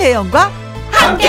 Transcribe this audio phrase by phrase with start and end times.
[0.00, 0.50] 김혜영과
[0.90, 1.28] 함께.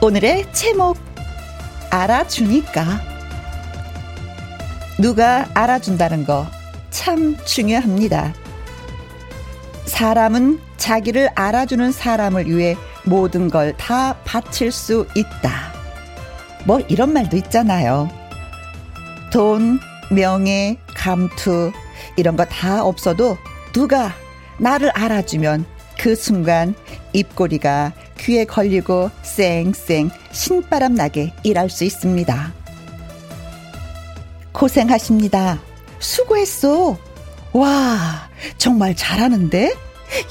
[0.00, 0.98] 오늘의 제목
[1.90, 2.84] 알아주니까
[4.98, 6.48] 누가 알아준다는 거
[6.90, 8.34] 참 중요합니다.
[9.86, 15.72] 사람은 자기를 알아주는 사람을 위해 모든 걸 다 바칠 수 있다.
[16.64, 18.10] 뭐 이런 말도 있잖아요.
[19.32, 21.72] 돈, 명예, 감투
[22.16, 23.38] 이런 거 다 없어도
[23.72, 24.12] 누가
[24.58, 25.64] 나를 알아주면
[25.98, 26.74] 그 순간
[27.12, 32.52] 입꼬리가 귀에 걸리고 쌩쌩 신바람 나게 일할 수 있습니다.
[34.52, 35.58] 고생하십니다.
[35.98, 36.98] 수고했어.
[37.52, 39.74] 와, 정말 잘하는데?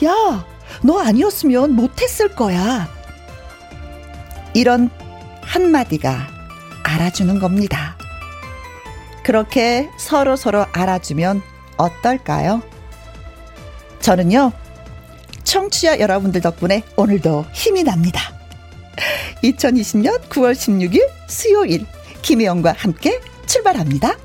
[0.06, 0.46] 야,
[0.84, 2.88] 너 아니었으면 못했을 거야.
[4.54, 4.90] 이런
[5.42, 6.28] 한마디가
[6.84, 7.96] 알아주는 겁니다.
[9.24, 11.42] 그렇게 서로 서로 알아주면
[11.78, 12.62] 어떨까요?
[14.00, 14.52] 저는요,
[15.44, 18.34] 청취자 여러분들 덕분에 오늘도 힘이 납니다.
[19.44, 21.86] 2020년 9월 16일 수요일
[22.22, 24.18] 김혜영과 함께 출발합니다.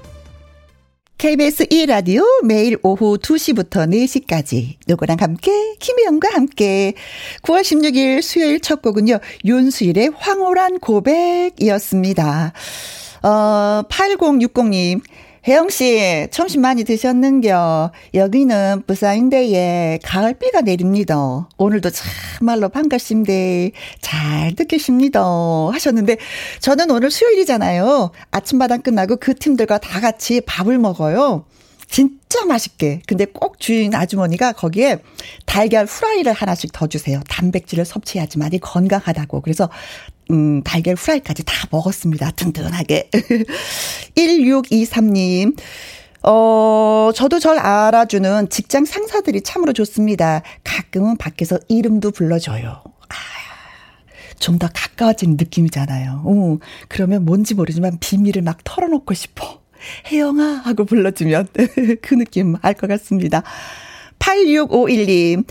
[1.18, 6.92] KBS 1라디오 매일 오후 2시부터 4시까지 누구랑 함께 김혜영과 함께
[7.42, 9.18] 9월 16일 수요일 첫 곡은요.
[9.44, 12.52] 윤수일의 황홀한 고백이었습니다.
[13.26, 15.00] 어 8060님
[15.48, 17.92] 혜영 씨, 점심 많이 드셨는겨?
[18.14, 21.48] 여기는 부산인데, 예, 가을비가 내립니다.
[21.56, 23.76] 오늘도 참말로 반갑습니다.
[24.00, 25.22] 잘 듣겠습니다.
[25.72, 26.16] 하셨는데,
[26.58, 28.10] 저는 오늘 수요일이잖아요.
[28.32, 31.44] 아침마당 끝나고 그 팀들과 다 같이 밥을 먹어요.
[31.88, 33.02] 진짜 맛있게.
[33.06, 34.98] 근데 꼭 주인 아주머니가 거기에
[35.46, 37.20] 달걀 후라이를 하나씩 더 주세요.
[37.28, 39.40] 단백질을 섭취해야지만 이 건강하다고.
[39.42, 39.70] 그래서
[40.30, 42.32] 음, 달걀 후라이까지 다 먹었습니다.
[42.32, 43.10] 든든하게.
[44.16, 45.56] 1623님.
[46.22, 50.42] 어, 저도 절 알아주는 직장 상사들이 참으로 좋습니다.
[50.64, 52.82] 가끔은 밖에서 이름도 불러줘요.
[53.08, 53.14] 아,
[54.40, 56.22] 좀 더 가까워지는 느낌이잖아요.
[56.24, 59.60] 어, 그러면 뭔지 모르지만 비밀을 막 털어놓고 싶어.
[60.10, 61.46] 혜영아 하고 불러주면
[62.02, 63.42] 그 느낌 알 것 같습니다.
[64.18, 65.44] 8651님.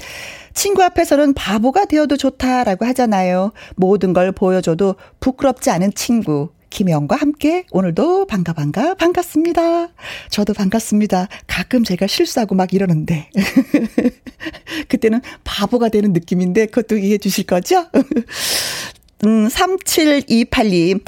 [0.55, 3.51] 친구 앞에서는 바보가 되어도 좋다라고 하잖아요.
[3.75, 6.49] 모든 걸 보여줘도 부끄럽지 않은 친구.
[6.69, 9.89] 김영과 함께 오늘도 반가 반가 반갑습니다.
[10.29, 11.27] 저도 반갑습니다.
[11.47, 13.29] 가끔 제가 실수하고 막 이러는데
[14.89, 17.85] 그때는 바보가 되는 느낌인데 그것도 이해해 주실 거죠?
[19.23, 21.01] 음 3728님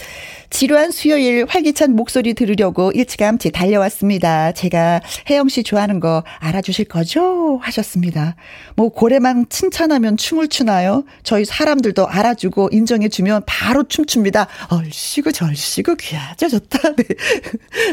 [0.50, 4.54] 지루한 수요일 활기찬 목소리 들으려고 일찌감치 달려왔습니다.
[4.54, 7.60] 제가 혜영 씨 좋아하는 거 알아주실 거죠?
[7.62, 8.36] 하셨습니다.
[8.76, 11.04] 뭐 고래만 칭찬하면 춤을 추나요?
[11.24, 14.48] 저희 사람들도 알아주고 인정해주면 바로 춤춥니다.
[14.70, 16.80] 얼씨구 절씨구 귀하죠 좋다.
[16.96, 17.04] 네.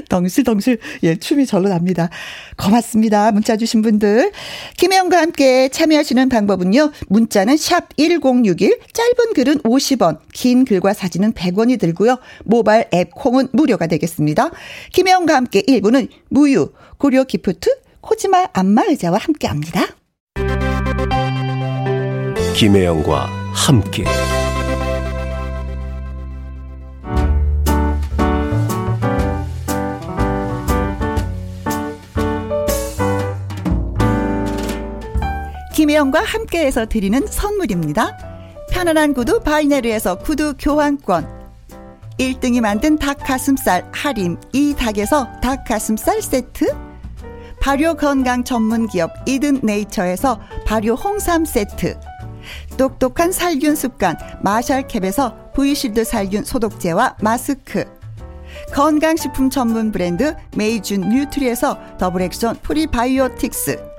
[0.09, 2.09] 덩실덩실 예 춤이 절로 납니다.
[2.57, 3.33] 고맙습니다.
[3.33, 4.33] 문자 주신 분들
[4.77, 6.93] 김혜영과 함께 참여하시는 방법은요.
[7.09, 12.19] 문자는 샵 1061 짧은 글은 50원 긴 글과 사진은 100원이 들고요.
[12.45, 14.51] 모바일 앱 콩은 무료가 되겠습니다.
[14.93, 19.87] 김혜영과 함께 1부는 무유, 고려 기프트, 코지마 안마의자와 함께 합니다.
[22.57, 24.05] 김혜영과 함께
[35.75, 38.17] 김혜영과 함께해서 드리는 선물입니다.
[38.71, 41.44] 편안한 구두 바이네르에서 구두 교환권
[42.19, 46.67] 1등이 만든 닭가슴살 할인 이 닭에서 닭가슴살 세트?
[47.61, 51.99] 발효 건강 전문 기업 이든 네이처에서 발효 홍삼 세트.
[52.77, 57.85] 똑똑한 살균 습관 마샬캡에서 브이실드 살균 소독제와 마스크.
[58.73, 63.95] 건강식품 전문 브랜드 메이준 뉴트리에서 더블 액션 프리바이오틱스.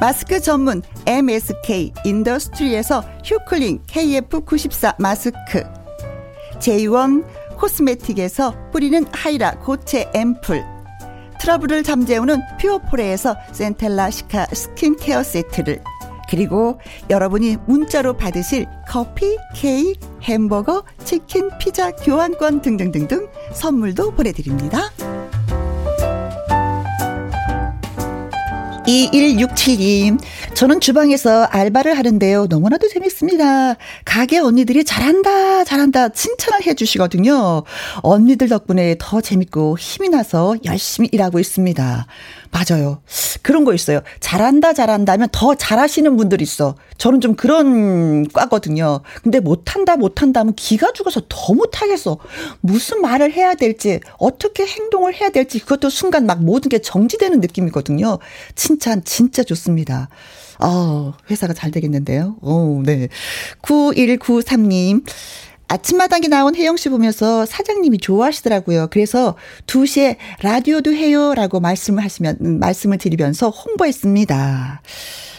[0.00, 5.81] 마스크 전문 MSK 인더스트리에서 휴클린 KF94 마스크
[6.62, 7.24] 제이원
[7.56, 10.64] 코스메틱에서 뿌리는 하이라 고체 앰플
[11.40, 15.82] 트러블을 잠재우는 퓨어포레에서 센텔라 시카 스킨케어 세트를
[16.30, 16.78] 그리고
[17.10, 24.90] 여러분이 문자로 받으실 커피, 케이크, 햄버거, 치킨, 피자, 교환권 등등등등 선물도 보내드립니다.
[28.86, 30.18] 2167님,
[30.54, 32.46] 저는 주방에서 알바를 하는데요.
[32.48, 33.76] 너무나도 재밌습니다.
[34.04, 37.62] 가게 언니들이 잘한다, 잘한다 칭찬을 해주시거든요.
[38.02, 42.06] 언니들 덕분에 더 재밌고 힘이 나서 열심히 일하고 있습니다.
[42.52, 43.00] 맞아요.
[43.40, 44.02] 그런 거 있어요.
[44.20, 46.76] 잘한다, 잘한다 하면 더 잘하시는 분들 있어.
[46.98, 49.00] 저는 좀 그런 과거든요.
[49.22, 52.18] 근데 못한다, 못한다 하면 기가 죽어서 더 못하겠어.
[52.60, 58.18] 무슨 말을 해야 될지, 어떻게 행동을 해야 될지, 그것도 순간 막 모든 게 정지되는 느낌이거든요.
[58.54, 60.10] 칭찬 진짜 좋습니다.
[60.58, 62.36] 아, 회사가 잘 되겠는데요.
[62.42, 63.08] 오, 네.
[63.62, 65.04] 9193님.
[65.72, 68.88] 아침마당에 나온 혜영 씨 보면서 사장님이 좋아하시더라고요.
[68.90, 69.36] 그래서
[69.66, 74.82] 2시에 라디오도 해요라고 말씀을 하시면 말씀을 드리면서 홍보했습니다.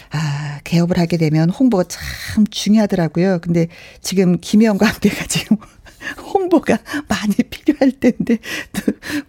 [0.10, 3.40] 아, 개업을 하게 되면 홍보가 참 중요하더라고요.
[3.44, 3.68] 근데
[4.02, 5.58] 지금 김혜영과 함께가 지금
[6.34, 8.40] 홍보가 많이 필요할 텐데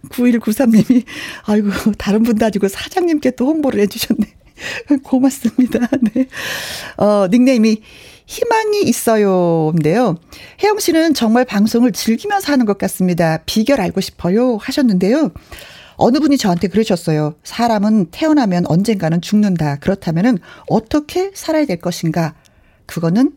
[0.09, 1.05] 9193님이
[1.43, 1.69] 아이고
[1.99, 4.25] 다른 분도 아니고 사장님께 또 홍보를 해주셨네.
[5.03, 5.87] 고맙습니다.
[6.13, 6.27] 네.
[6.97, 7.81] 어 닉네임이
[8.25, 10.17] 희망이 있어요인데요.
[10.63, 13.39] 혜영 씨는 정말 방송을 즐기면서 하는 것 같습니다.
[13.45, 15.31] 비결 알고 싶어요 하셨는데요.
[15.97, 17.35] 어느 분이 저한테 그러셨어요.
[17.43, 19.77] 사람은 태어나면 언젠가는 죽는다.
[19.77, 22.35] 그렇다면은 어떻게 살아야 될 것인가?
[22.85, 23.33] 그거는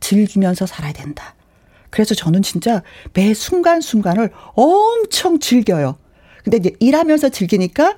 [0.00, 1.34] 즐기면서 살아야 된다.
[1.90, 2.82] 그래서 저는 진짜
[3.14, 5.96] 매 순간순간을 엄청 즐겨요.
[6.44, 7.96] 근데 이제 일하면서 즐기니까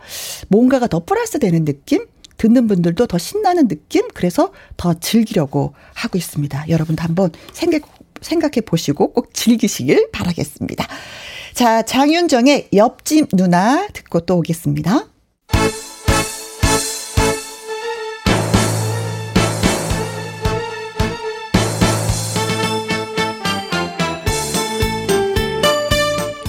[0.49, 2.07] 뭔가가 더 플러스 되는 느낌?
[2.39, 4.09] 듣는 분들도 더 신나는 느낌?
[4.15, 6.69] 그래서 더 즐기려고 하고 있습니다.
[6.71, 7.83] 여러분도 한번 생각,
[8.23, 10.87] 생각해 보시고 꼭 즐기시길 바라겠습니다.
[11.53, 15.07] 자, 장윤정의 옆집 누나 듣고 또 오겠습니다.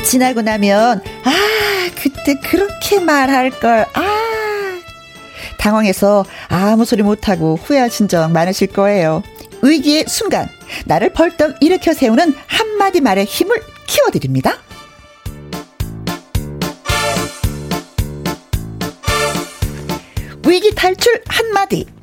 [0.05, 1.31] 지나고 나면, 아,
[1.95, 4.38] 그때 그렇게 말할 걸, 아,
[5.69, 9.21] 당황해서 아무 소리 못하고 후회하신 적 많으실 거예요.
[9.61, 10.47] 위기의 순간,
[10.85, 14.57] 나를 벌떡 일으켜 세우는 한마디 말의 힘을 키워드립니다.
[20.47, 21.98] 위기 탈출 한마디.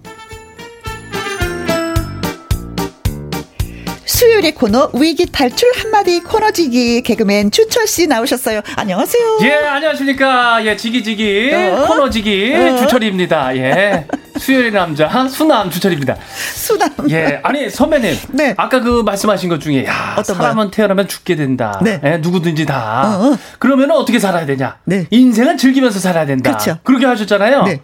[4.27, 8.61] 수요일의 코너 위기 탈출 한마디 코너지기 개그맨 주철 씨 나오셨어요.
[8.75, 9.39] 안녕하세요.
[9.43, 10.67] 예, 안녕하십니까.
[10.67, 11.87] 예, 지기지기 어?
[11.87, 12.77] 코너지기 어?
[12.77, 13.57] 주철입니다.
[13.57, 14.05] 예.
[14.37, 16.17] 수요일의 남자 수남 주철입니다.
[16.55, 16.91] 수남.
[17.09, 18.17] 예, 아니 선배님.
[18.31, 18.55] 네.
[18.57, 20.73] 아까 그 말씀하신 것 중에 야 어떤 사람은?
[20.73, 21.79] 태어나면 죽게 된다.
[21.81, 22.01] 네.
[22.03, 23.19] 예, 누구든지 다.
[23.21, 23.39] 어, 어.
[23.61, 24.79] 그러면 어떻게 살아야 되냐?
[24.85, 25.07] 네.
[25.11, 26.51] 인생은 즐기면서 살아야 된다.
[26.51, 26.79] 그렇죠.
[26.83, 27.63] 그렇게 하셨잖아요.
[27.63, 27.81] 네.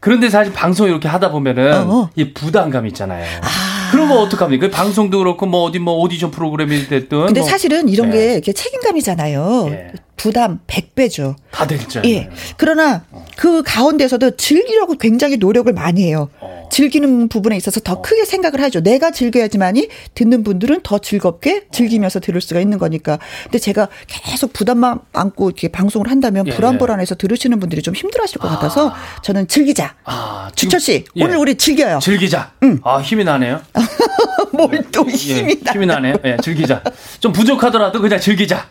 [0.00, 2.10] 그런데 사실 방송 이렇게 하다 보면은 어, 어.
[2.16, 3.24] 이 부담감 있잖아요.
[3.40, 3.75] 아.
[3.90, 4.66] 그런 거 어떡합니까?
[4.66, 7.26] 그 방송도 그렇고 뭐 어디 뭐 오디션 프로그램이 됐든.
[7.26, 7.48] 근데 뭐.
[7.48, 8.40] 사실은 이런 네.
[8.40, 9.66] 게 책임감이잖아요.
[9.70, 9.92] 네.
[10.16, 11.36] 부담 100배죠.
[11.50, 12.02] 다 됐죠.
[12.06, 12.30] 예.
[12.56, 13.04] 그러나
[13.36, 16.28] 그 가운데서도 즐기려고 굉장히 노력을 많이 해요.
[16.40, 16.68] 어.
[16.72, 18.02] 즐기는 부분에 있어서 더 어.
[18.02, 18.80] 크게 생각을 하죠.
[18.80, 23.18] 내가 즐겨야지만이 듣는 분들은 더 즐겁게 즐기면서 들을 수가 있는 거니까.
[23.44, 26.54] 근데 제가 계속 부담만 안고 이렇게 방송을 한다면 예.
[26.54, 28.54] 불안불안해서 들으시는 분들이 좀 힘들어하실 것 아.
[28.54, 29.94] 같아서 저는 즐기자.
[30.04, 31.24] 아, 주철 씨, 예.
[31.24, 31.98] 오늘 우리 즐겨요.
[32.00, 32.52] 즐기자.
[32.62, 32.80] 응.
[32.84, 33.60] 아, 힘이 나네요.
[34.56, 35.72] 뭘또 예, 힘이 나.
[35.72, 36.16] 힘이 나네요.
[36.24, 36.82] 예, 즐기자.
[37.20, 38.66] 좀 부족하더라도 그냥 즐기자.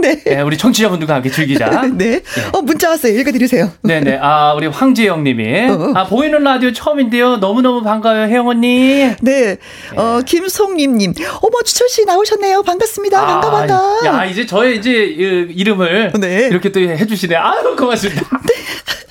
[0.00, 0.22] 네.
[0.24, 0.40] 네.
[0.40, 1.82] 우리 청취자분들과 함께 즐기자.
[1.92, 2.20] 네.
[2.20, 2.22] 네.
[2.52, 3.18] 어, 문자 왔어요.
[3.18, 3.70] 읽어드리세요.
[3.82, 4.18] 네네.
[4.20, 5.68] 아, 우리 황지영 님이.
[5.68, 5.92] 어, 어.
[5.94, 7.36] 아, 보이는 라디오 처음인데요.
[7.36, 9.14] 너무너무 반가워요, 혜영 언니.
[9.20, 9.56] 네.
[9.96, 10.24] 어, 네.
[10.24, 11.12] 김송림 님.
[11.42, 12.62] 어머, 주철 씨 나오셨네요.
[12.62, 13.20] 반갑습니다.
[13.20, 14.00] 아, 반가, 반가.
[14.06, 16.12] 야, 이제 저의 이제 이름을.
[16.18, 16.48] 네.
[16.50, 17.36] 이렇게 또 해주시네.
[17.36, 18.22] 아유, 고맙습니다.
[18.22, 18.54] 네.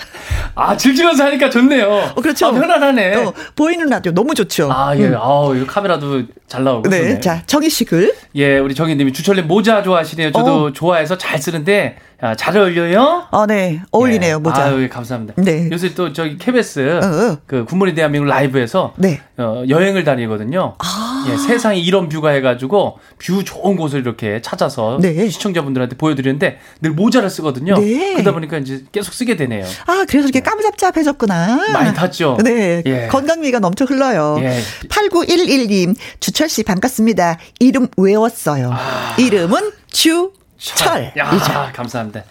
[0.58, 1.88] 아, 즐기면서 하니까 좋네요.
[2.16, 2.48] 어, 그렇죠.
[2.48, 3.16] 아, 편안하네.
[3.16, 4.70] 어, 보이는 라디오 너무 좋죠.
[4.72, 5.06] 아, 예.
[5.06, 5.16] 음.
[5.16, 6.90] 아, 이 카메라도 잘 나오고.
[6.90, 6.98] 네.
[7.00, 7.20] 좋네.
[7.20, 8.16] 자, 정희 씨 글.
[8.36, 10.32] 예, 우리 정희 님이 주철님 모자 좋아하시네요.
[10.32, 10.74] 저도 어.
[10.74, 13.28] 좋아해서 잘 쓰는데 아, 잘 어울려요?
[13.30, 13.82] 아, 네.
[13.92, 14.40] 어울리네요, 예.
[14.40, 14.66] 모자.
[14.66, 15.36] 아유, 감사합니다.
[15.38, 15.70] 네.
[15.72, 17.38] 요새 또 저기 KBS 어, 어.
[17.46, 19.22] 그 굿모닝 대한민국 라이브에서 네.
[19.38, 20.76] 어, 여행을 다니거든요.
[20.80, 21.07] 아.
[21.30, 25.30] 예, 세상에 이런 view가 해가지고 view 좋은 곳을 이렇게 찾아서 네.
[25.30, 27.76] 시청자분들한테 보여드리는데 늘 모자를 쓰거든요.
[27.76, 28.14] 네.
[28.14, 29.66] 그러다 보니까 이제 계속 쓰게 되네요.
[29.86, 31.72] 아, 그래서 이렇게 까무잡잡해졌구나.
[31.74, 32.38] 많이 탔죠.
[32.44, 32.82] 네.
[32.86, 33.08] 예.
[33.08, 34.38] 건강미가 넘쳐 흘러요.
[34.42, 34.60] 예.
[34.90, 37.38] 8911님, 주철 씨 반갑습니다.
[37.60, 38.72] 이름 외웠어요.
[38.74, 39.16] 아.
[39.18, 41.12] 이름은 주 철.
[41.18, 42.24] 야, 감사합니다.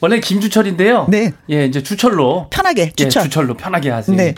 [0.00, 1.06] 원래 김주철인데요.
[1.08, 1.32] 네.
[1.50, 3.22] 예, 이제 주철로 편하게 예, 주철.
[3.22, 4.16] 예, 주철로 편하게 하세요.
[4.16, 4.34] 네.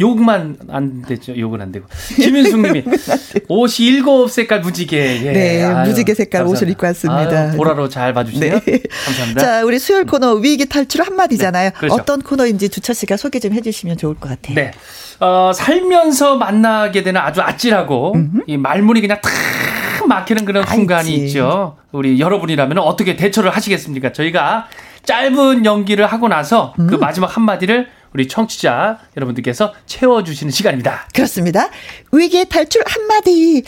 [0.00, 1.36] 욕만 안 되죠.
[1.38, 1.86] 욕은 안 되고.
[2.16, 2.82] 김윤숙 님이
[3.48, 5.20] 옷이 일곱 색깔 무지개.
[5.24, 5.32] 예.
[5.32, 6.58] 네, 아유, 무지개 색깔 감사합니다.
[6.58, 7.40] 옷을 입고 왔습니다.
[7.50, 8.58] 아유, 보라로 잘 봐 주세요.
[8.60, 8.82] 네.
[9.06, 9.40] 감사합니다.
[9.40, 11.70] 자, 우리 수요일 코너 위기 탈출 한마디잖아요.
[11.70, 11.94] 네, 그렇죠.
[11.94, 14.54] 어떤 코너인지 주철 씨가 소개 좀 해 주시면 좋을 것 같아요.
[14.54, 14.70] 네.
[15.20, 18.38] 어, 살면서 만나게 되는 아주 아찔하고 음흠.
[18.46, 19.30] 이 말문이 그냥 탁
[20.06, 21.24] 막히는 그런 순간이 있지.
[21.26, 21.76] 있죠.
[21.92, 24.12] 우리 여러분이라면 어떻게 대처를 하시겠습니까?
[24.12, 24.68] 저희가
[25.04, 26.86] 짧은 연기를 하고 나서 그 음.
[26.86, 31.08] 그 마지막 한마디를 우리 청취자 여러분들께서 채워주시는 시간입니다.
[31.14, 31.68] 그렇습니다.
[32.12, 33.62] 위기의 탈출 한마디.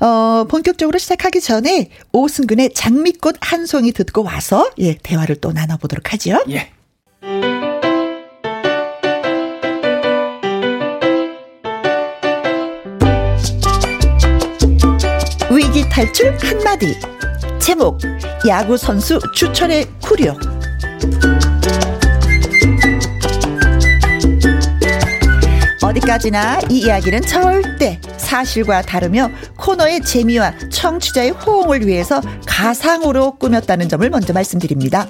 [0.00, 6.42] 어, 본격적으로 시작하기 전에 오승근의 장미꽃 한 송이 듣고 와서 예, 대화를 또 나눠보도록 하죠.
[6.50, 6.70] 예.
[15.80, 16.94] 위기 탈출 한마디.
[17.58, 17.98] 제목
[18.46, 20.34] 야구 선수 추천의 쿠려.
[25.82, 34.32] 어디까지나 이 이야기는 절대 사실과 다르며 코너의 재미와 청취자의 호응을 위해서 가상으로 꾸몄다는 점을 먼저
[34.32, 35.08] 말씀드립니다.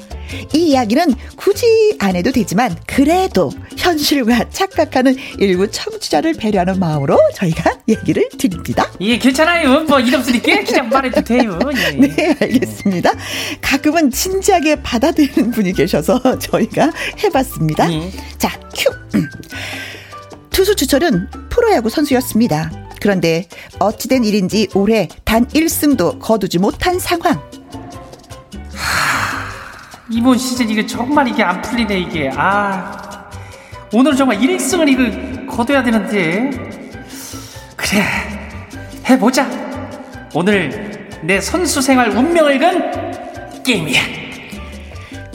[0.54, 8.28] 이 이야기는 굳이 안 해도 되지만 그래도 현실과 착각하는 일부 청취자를 배려하는 마음으로 저희가 얘기를
[8.38, 8.86] 드립니다.
[9.00, 9.80] 예, 괜찮아요.
[9.84, 11.58] 뭐일 없으니까 그냥 말해도 돼요.
[11.74, 11.90] 예.
[11.98, 13.12] 네, 알겠습니다.
[13.60, 16.92] 가끔은 진지하게 받아들이는 분이 계셔서 저희가
[17.24, 17.92] 해봤습니다.
[17.92, 18.12] 예.
[18.38, 18.90] 자, 큐.
[20.50, 22.70] 투수 주철은 프로야구 선수였습니다.
[23.00, 23.46] 그런데
[23.78, 27.34] 어찌된 일인지 올해 단 1승도 거두지 못한 상황.
[28.74, 29.48] 하,
[30.10, 32.30] 이번 시즌 이게 정말 이게 안 풀리네 이게.
[32.34, 33.30] 아
[33.92, 36.50] 오늘 정말 1승을 이거 거둬야 되는데.
[37.76, 38.02] 그래
[39.08, 39.48] 해보자.
[40.34, 44.00] 오늘 내 선수 생활 운명을 건 게임이야.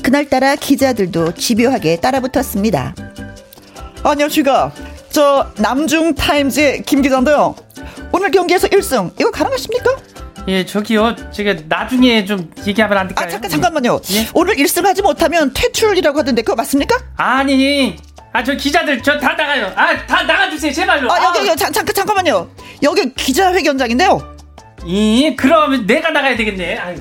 [0.04, 2.94] 그날따라 기자들도 집요하게 따라붙었습니다.
[4.04, 4.72] 안녕하십니까.
[5.16, 7.56] 저 남중 타임즈의 김 기자인데요.
[8.12, 9.96] 오늘 경기에서 1승 이거 가능하십니까?
[10.50, 11.16] 예, 저기요.
[11.32, 13.28] 제가 나중에 좀 얘기하면 안 될까요?
[13.28, 14.02] 아, 잠깐 잠깐만요.
[14.12, 14.28] 예?
[14.34, 16.98] 오늘 1승 하지 못하면 퇴출이라고 하던데 그거 맞습니까?
[17.16, 17.96] 아니.
[18.34, 19.72] 아, 저 기자들 저 다 나가요.
[19.78, 20.74] 아, 다 나가 주세요.
[20.74, 21.10] 제발로.
[21.10, 22.50] 아, 여기 여기 잠깐 잠깐만요.
[22.84, 24.36] 여기 기자회견장인데요.
[24.86, 26.78] 이, 그럼 내가 나가야 되겠네.
[26.78, 26.98] 아유.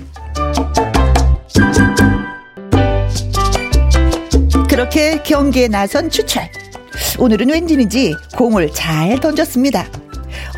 [4.70, 6.48] 그렇게 경기에 나선 추철.
[7.18, 9.86] 오늘은 왠지인지 공을 잘 던졌습니다.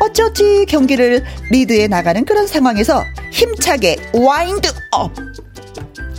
[0.01, 5.11] 어쩌지 경기를 리드해 나가는 그런 상황에서 힘차게 와인드 업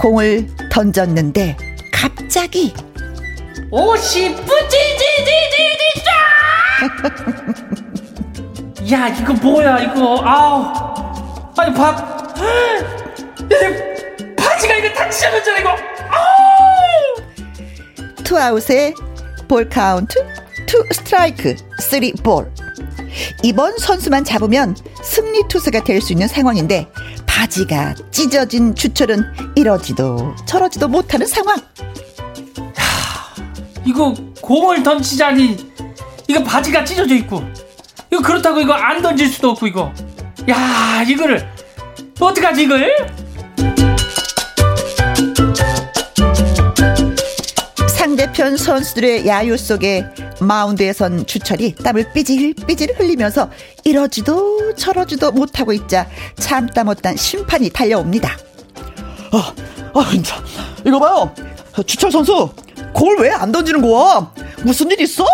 [0.01, 1.57] 공을 던졌는데
[1.93, 2.73] 갑자기
[3.71, 5.79] 오시 뿌지지지지지
[8.93, 10.73] 야 이거 뭐야 이거 아우
[11.59, 12.35] 아니 밥
[14.37, 15.71] 바지가 이거 다 찢어졌잖아 이거
[16.09, 17.17] 아우
[18.25, 18.95] two 아웃에
[19.49, 20.19] 볼 카운트,
[20.67, 22.53] two 스트라이크, three 볼.
[23.43, 26.87] 이번 선수만 잡으면 승리 투수가 될 수 있는 상황인데
[27.27, 29.25] 바지가 찢어진 주철은
[29.57, 31.57] 이러지도 저러지도 못하는 상황.
[31.59, 31.63] 야,
[33.85, 35.57] 이거 공을 던지자니
[36.29, 37.43] 이거 바지가 찢어져 있고
[38.13, 39.93] 이거 그렇다고 이거 안 던질 수도 없고 이거
[40.49, 41.49] 야 이거를
[42.21, 42.91] 어떡하지 이걸?
[48.09, 50.07] 상대편 선수들의 야유 속에
[50.41, 53.51] 마운드에 선 주철이 땀을 삐질삐질 흘리면서
[53.85, 58.35] 이러지도 저러지도 못하고 있자 참다 못한 심판이 달려옵니다.
[59.33, 59.53] 아,
[59.93, 60.43] 아, 진짜.
[60.87, 61.31] 이거 봐요.
[61.87, 62.49] 주철 선수,
[62.95, 64.33] 골 왜 안 던지는 거야?
[64.63, 65.27] 무슨 일 있어?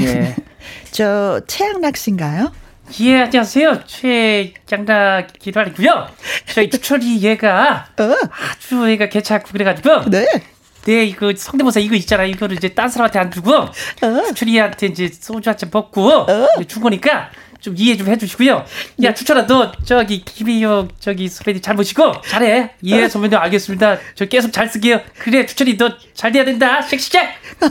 [0.00, 0.34] 예.
[0.90, 2.52] 저 최양락 씨인가요?
[3.00, 3.84] 예, 안녕하세요.
[3.86, 6.08] 최장다 기도하고요.
[6.52, 8.02] 저희 주철이 얘가 어.
[8.52, 10.10] 아주 얘가 괜찮고 그래가지고.
[10.10, 10.26] 네.
[10.84, 12.24] 네, 이거 성대모사 이거 있잖아.
[12.24, 13.70] 이거를 이제 딴 사람한테 안 주고 어.
[14.28, 16.48] 주철이한테 이제 소주 한 잔 먹고 어.
[16.68, 17.30] 준 거니까
[17.64, 18.52] 좀 이해 좀 해주시고요.
[18.52, 18.64] 야,
[18.98, 19.14] 네.
[19.14, 22.72] 추천아, 너 저기 김희영 저기 선배님 잘 보시고 잘해.
[22.84, 23.98] 예, 선배님 알겠습니다.
[24.14, 25.00] 저 계속 잘 쓸게요.
[25.18, 26.80] 그래, 추천이 너 잘 돼야 된다.
[26.82, 27.22] 섹시잭.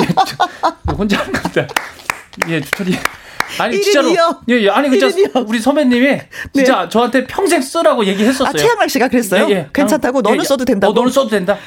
[0.00, 1.66] 예, 저, 혼자 하는 겁니다.
[2.48, 2.94] 예, 추천이.
[3.58, 4.10] 아니 진짜로
[4.48, 4.68] 예, 예.
[4.70, 6.20] 아니 진짜 우리 선배님이
[6.54, 6.88] 진짜 네.
[6.88, 8.48] 저한테 평생 쓰라고 얘기했었어요.
[8.48, 9.46] 아, 최양락 씨가 그랬어요.
[9.50, 9.68] 예, 예.
[9.74, 10.44] 괜찮다고 예, 너는 예.
[10.44, 10.92] 써도 된다고.
[10.92, 11.58] 어, 너는 써도 된다.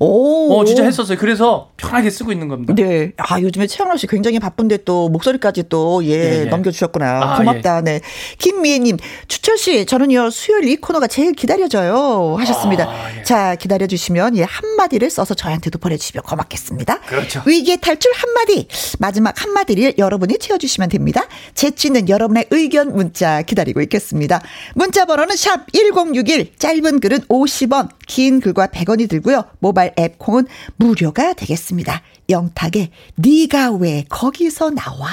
[0.00, 0.52] 오.
[0.52, 1.18] 어, 진짜 했었어요.
[1.18, 2.74] 그래서 편하게 쓰고 있는 겁니다.
[2.74, 3.12] 네.
[3.16, 6.44] 아, 요즘에 최양락 씨 굉장히 바쁜데 또 목소리까지 또, 예, 예, 예.
[6.44, 7.20] 넘겨주셨구나.
[7.22, 7.78] 아, 고맙다.
[7.78, 7.82] 예.
[7.82, 8.00] 네.
[8.38, 12.36] 김미애님, 추철 씨, 저는요, 수요일 이 코너가 제일 기다려져요.
[12.38, 12.84] 하셨습니다.
[12.84, 13.22] 아, 예.
[13.22, 17.00] 자, 기다려주시면, 예, 한마디를 써서 저한테도 보내주시면 고맙겠습니다.
[17.00, 17.42] 그렇죠.
[17.46, 18.68] 위기의 탈출 한마디.
[18.98, 21.26] 마지막 한마디를 여러분이 채워주시면 됩니다.
[21.54, 24.40] 재치는 여러분의 의견 문자 기다리고 있겠습니다.
[24.74, 29.44] 문자 번호는 샵 1061, 짧은 글은 50원, 긴 글과 100원이 들고요.
[29.58, 32.02] 모바일 모바일 앱 콩은 무료가 되겠습니다.
[32.28, 35.08] 영탁의 네가 왜 거기서 나와.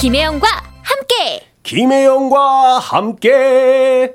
[0.00, 0.46] 김혜영과
[0.82, 1.46] 함께.
[1.62, 4.14] 김혜영과 함께.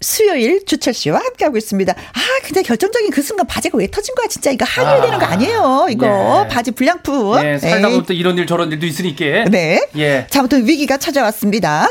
[0.00, 1.92] 수요일 주철 씨와 함께하고 있습니다.
[1.92, 4.52] 아, 근데 결정적인 그 순간 바지가 왜 터진 거야, 진짜.
[4.52, 6.06] 이거 한일 되는 거 아, 아니에요, 이거.
[6.06, 6.48] 네.
[6.54, 7.42] 바지 불량품.
[7.42, 9.50] 네, 살다 보면 또 이런 일 저런 일도 있으니까.
[9.50, 9.84] 네.
[9.96, 10.26] 예.
[10.30, 11.88] 자, 아무튼 위기가 찾아왔습니다.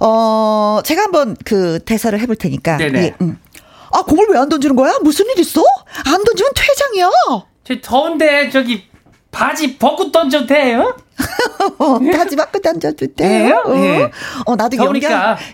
[0.00, 2.76] 어, 제가 한번 그 대사를 해볼 테니까.
[2.76, 3.02] 네네.
[3.02, 3.38] 예, 음.
[3.92, 4.92] 아, 공을 왜 안 던지는 거야?
[5.02, 5.62] 무슨 일 있어?
[6.06, 7.10] 안 던지면 퇴장이야.
[7.64, 8.84] 저 더운데 저기
[9.30, 10.96] 바지 벗고 던져도 돼요?
[12.16, 13.62] 바지 벗고 던져도 돼요?
[13.66, 14.10] 어, 예.
[14.44, 15.06] 어 나도 연기,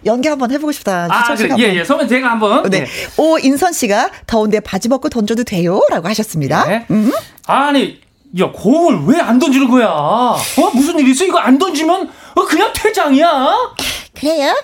[0.04, 1.06] 연기 한번 해보고 싶다.
[1.10, 1.54] 아, 그래.
[1.58, 1.84] 예, 예.
[1.84, 2.68] 선배 제가 한번.
[2.68, 2.84] 네.
[2.84, 2.86] 네.
[3.16, 5.80] 오 인선 씨가 더운데 바지 벗고 던져도 돼요?
[5.90, 6.64] 라고 하셨습니다.
[6.66, 6.86] 네.
[6.90, 7.12] 음.
[7.46, 8.00] 아니,
[8.40, 9.88] 야, 공을 왜 안 던지는 거야?
[9.88, 10.36] 어?
[10.74, 11.24] 무슨 일 있어?
[11.24, 13.74] 이거 안 던지면 어, 그냥 퇴장이야?
[14.14, 14.54] 그래요?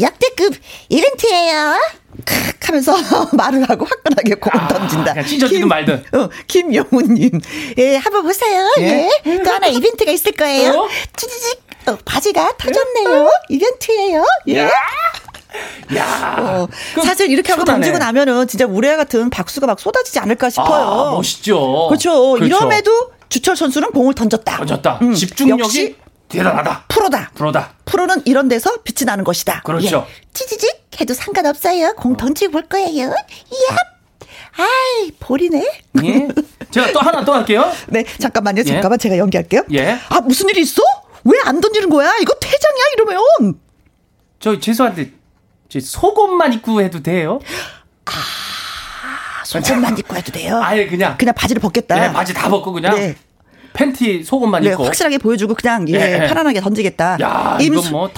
[0.00, 0.54] 역대급
[0.88, 1.78] 이벤트예요.
[2.24, 2.96] 칵 하면서
[3.32, 5.22] 말을 하고 화끈하게 공을 아, 던진다.
[5.22, 6.04] 찢어지든 말든.
[6.12, 7.40] 어, 김영훈님.
[7.78, 8.66] 예, 한번 보세요.
[8.80, 9.10] 예.
[9.26, 9.42] 예.
[9.42, 10.70] 또 하나 이벤트가 있을 거예요.
[10.72, 10.88] 어?
[11.16, 11.62] 찌찌직.
[11.86, 13.30] 어, 바지가 터졌네요.
[13.48, 14.24] 이벤트예요.
[14.48, 14.68] 예.
[15.96, 16.68] 야, 어,
[17.04, 17.78] 사실 이렇게 하고 쏟아내.
[17.78, 20.84] 던지고 나면은 진짜 우레 같은 박수가 막 쏟아지지 않을까 싶어요.
[20.84, 21.86] 아, 멋있죠.
[21.88, 22.32] 그렇죠.
[22.32, 22.44] 그렇죠.
[22.44, 24.56] 이럼에도 주철 선수는 공을 던졌다.
[24.58, 24.98] 던졌다.
[25.02, 25.96] 음, 집중력이
[26.28, 26.84] 대단하다.
[26.88, 27.30] 프로다.
[27.34, 27.70] 프로다.
[27.84, 29.62] 프로는 이런 데서 빛이 나는 것이다.
[29.62, 30.06] 그렇죠.
[30.08, 30.22] 예.
[30.34, 31.94] 찌지직 해도 상관없어요.
[31.94, 32.16] 공 어.
[32.16, 33.06] 던지고 볼 거예요.
[33.08, 33.76] 이야.
[34.58, 35.82] 아이, 볼이네.
[36.04, 36.28] 예.
[36.70, 37.70] 제가 또 하나 또 할게요.
[37.88, 38.60] 네, 잠깐만요.
[38.60, 38.64] 예.
[38.64, 39.62] 잠깐만 제가 연기할게요.
[39.72, 39.98] 예.
[40.08, 40.82] 아, 무슨 일이 있어?
[41.24, 42.12] 왜 안 던지는 거야?
[42.20, 43.60] 이거 퇴장이야, 이러면.
[44.40, 45.12] 저 죄송한데
[45.68, 47.40] 저 속옷만 입고 해도 돼요?
[48.06, 50.60] 아, 속옷만 입고 해도 돼요?
[50.62, 51.94] 아예 그냥 그냥 바지를 벗겠다.
[51.98, 52.94] 네, 바지 다 벗고 그냥.
[52.94, 53.16] 네.
[53.76, 56.26] 팬티 속옷만 네, 입고 확실하게 보여주고 그냥 예, 네.
[56.26, 57.18] 편안하게 던지겠다.
[57.20, 58.10] 야, 임수, 뭐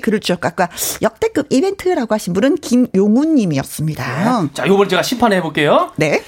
[0.00, 0.68] 글을 주셨고 아까
[1.00, 4.42] 역대급 이벤트라고 하신 분은 김용훈님이었습니다.
[4.42, 4.48] 네.
[4.54, 5.92] 자, 요번 제가 심판해 볼게요.
[5.96, 6.22] 네.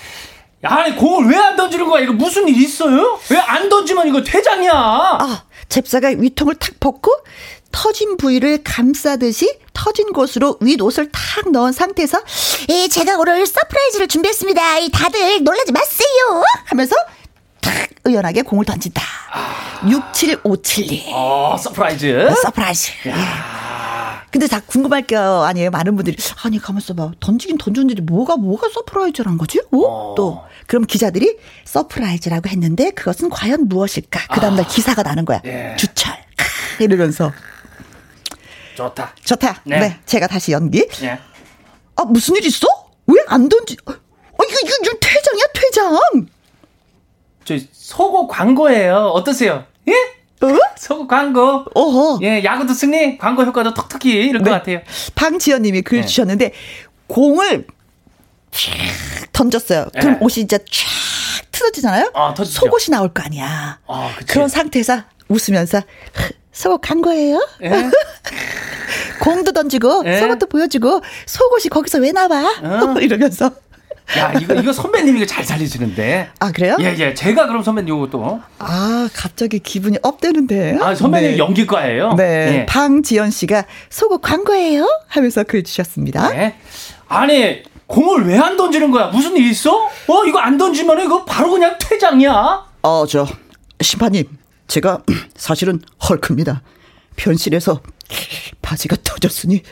[0.62, 2.02] 아니 공을 왜 안 던지는 거야?
[2.02, 3.18] 이거 무슨 일 있어요?
[3.30, 4.72] 왜 안 던지면 이거 퇴장이야?
[4.72, 7.10] 아, 잽싸게 위통을 탁 벗고
[7.72, 12.20] 터진 부위를 감싸듯이 터진 곳으로 윗옷을 탁 넣은 상태에서
[12.68, 14.60] 예, 제가 오늘 surprise를 준비했습니다.
[14.92, 16.44] 다들 놀라지 마세요.
[16.66, 17.09] 하면서 탁
[18.10, 19.02] 의연하게 공을 던진다.
[19.32, 19.86] 아.
[19.88, 21.10] 67572.
[21.14, 22.28] 어, surprise.
[22.28, 22.90] 어, surprise.
[23.08, 23.16] 야.
[23.16, 24.30] 예.
[24.30, 25.70] 근데 다 궁금할 거 아니에요.
[25.70, 27.10] 많은 분들이 아니 가만 있어 봐.
[27.18, 29.60] 던지긴 던졌는데 뭐가 뭐가 surprise란 거지?
[29.72, 29.78] 어?
[29.78, 30.14] 어.
[30.16, 34.20] 또 그럼 기자들이 surprise라고 했는데 그것은 과연 무엇일까?
[34.32, 34.68] 그 다음날 아.
[34.68, 35.40] 기사가 나는 거야.
[35.46, 35.74] 예.
[35.76, 36.12] 주철.
[36.78, 37.32] 이러면서
[38.76, 39.14] 좋다.
[39.24, 39.62] 좋다.
[39.64, 39.80] 네.
[39.80, 40.00] 네.
[40.06, 40.86] 제가 다시 연기.
[41.02, 41.18] 예.
[41.96, 42.66] 아 무슨 일 있어?
[43.06, 43.76] 왜 안 던지?
[43.86, 46.26] 어 이거 이거, 이거 퇴장이야 퇴장.
[47.50, 48.94] 저 속옷 광고예요.
[49.12, 49.64] 어떠세요?
[49.88, 49.92] 예?
[50.46, 50.56] 어?
[50.78, 51.64] 속옷 광고.
[51.74, 52.20] 어허.
[52.22, 54.50] 예, 야구도 승리, 광고 효과도 톡톡히 이럴 네.
[54.50, 54.80] 것 같아요.
[55.16, 56.06] 방지연님이 글 네.
[56.06, 56.52] 주셨는데
[57.08, 57.66] 공을
[58.52, 59.88] 쫙 던졌어요.
[59.98, 60.18] 그럼 네.
[60.20, 60.64] 옷이 이제 쫙
[61.50, 62.12] 틀어지잖아요.
[62.14, 63.80] 아, 속옷이 나올 거 아니야.
[63.88, 65.82] 아, 그런 상태에서 웃으면서
[66.52, 67.44] 속옷 간 거예요?
[67.64, 67.70] 예?
[69.20, 70.20] 공도 던지고 예?
[70.20, 72.44] 속옷도 보여주고 속옷이 거기서 왜 나와?
[72.62, 72.98] 어?
[73.02, 73.50] 이러면서
[74.18, 76.30] 야, 이거, 이거 선배님이 이거 잘 살리시는데.
[76.40, 76.76] 아, 그래요?
[76.80, 77.14] 예, 예.
[77.14, 78.40] 제가 그럼 선배님 이것도.
[78.58, 80.78] 아, 갑자기 기분이 업되는데.
[80.80, 81.38] 아, 선배님 네.
[81.38, 82.14] 연기과예요?
[82.14, 82.24] 네.
[82.60, 82.66] 예.
[82.66, 84.86] 방지연 씨가 속옷 광고예요?
[85.08, 86.28] 하면서 글 주셨습니다.
[86.30, 86.56] 네.
[87.08, 89.08] 아니, 공을 왜 안 던지는 거야?
[89.08, 89.84] 무슨 일 있어?
[90.06, 92.64] 어, 이거 안 던지면 이거 바로 그냥 퇴장이야.
[92.82, 93.26] 어, 저,
[93.80, 94.24] 심판님.
[94.68, 95.02] 제가
[95.36, 96.62] 사실은 헐크입니다.
[97.16, 97.80] 변실에서
[98.62, 99.62] 바지가 터졌으니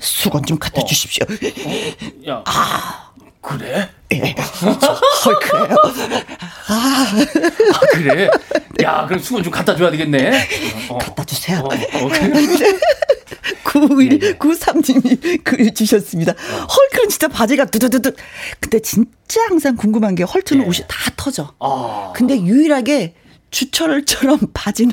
[0.00, 0.84] 수건 좀 갖다 어.
[0.84, 1.24] 주십시오.
[1.28, 2.30] 어.
[2.30, 2.42] 야.
[2.46, 3.09] 아.
[3.40, 3.88] 그래?
[4.12, 4.34] 예.
[5.24, 5.76] 헐크예요.
[6.68, 7.06] 아.
[7.74, 8.28] 아, 그래?
[8.82, 10.46] 야, 그럼 수건 좀 갖다 줘야 되겠네.
[10.88, 11.58] 어, 갖다 주세요.
[11.60, 12.08] 어, 어,
[13.64, 16.32] 9193님이 글 주셨습니다.
[16.32, 18.12] 헐크는 진짜 바지가 두두두두.
[18.58, 20.68] 근데 진짜 항상 궁금한 게 헐크는 예.
[20.68, 21.54] 옷이 다 터져.
[21.60, 22.12] 아.
[22.14, 23.14] 근데 유일하게
[23.50, 24.92] 주철처럼 바지는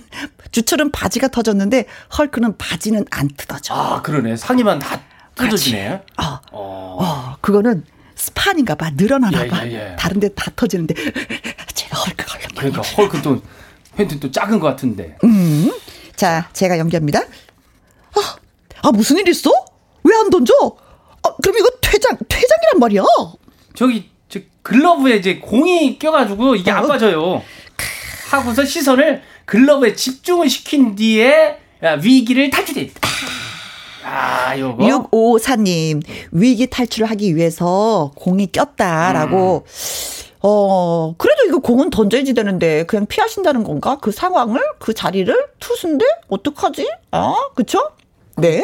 [0.51, 1.85] 주철은 바지가 터졌는데
[2.17, 3.73] 헐크는 바지는 안 뜯어져.
[3.73, 5.01] 아 그러네 상의만 다
[5.35, 6.01] 뜯어지네.
[6.17, 6.39] 어.
[6.51, 6.97] 어.
[6.99, 7.83] 어 그거는
[8.17, 9.65] 스판인가 봐 늘어나나 예, 봐.
[9.67, 9.95] 예, 예.
[9.97, 10.93] 다른 데 다 터지는데
[11.73, 12.47] 제가 헐크 걸려.
[12.55, 13.41] 그러니까 헐크 또
[13.95, 15.15] 팬티 또 작은 것 같은데.
[15.23, 15.71] 음.
[16.15, 17.19] 자 제가 연기합니다.
[17.21, 18.35] 아,
[18.81, 19.51] 아 무슨 일 있어?
[20.03, 20.53] 왜 안 던져?
[21.23, 23.03] 아, 그럼 이거 퇴장 퇴장이란 말이야.
[23.75, 26.75] 저기 저 글러브에 이제 공이 껴가지고 이게 어?
[26.75, 27.43] 안 빠져요.
[28.31, 31.57] 하고서 시선을 글러브에 집중을 시킨 뒤에
[32.01, 32.89] 위기를 탈출해.
[34.07, 34.83] 아, 요거.
[34.83, 39.65] 654님, 위기 탈출을 하기 위해서 공이 꼈다라고.
[39.65, 40.27] 음.
[40.41, 43.97] 어, 그래도 이거 공은 던져야지 되는데, 그냥 피하신다는 건가?
[44.01, 44.61] 그 상황을?
[44.79, 45.35] 그 자리를?
[45.59, 46.05] 투수인데?
[46.29, 46.87] 어떡하지?
[47.11, 47.91] 아, 그쵸?
[48.37, 48.63] 네.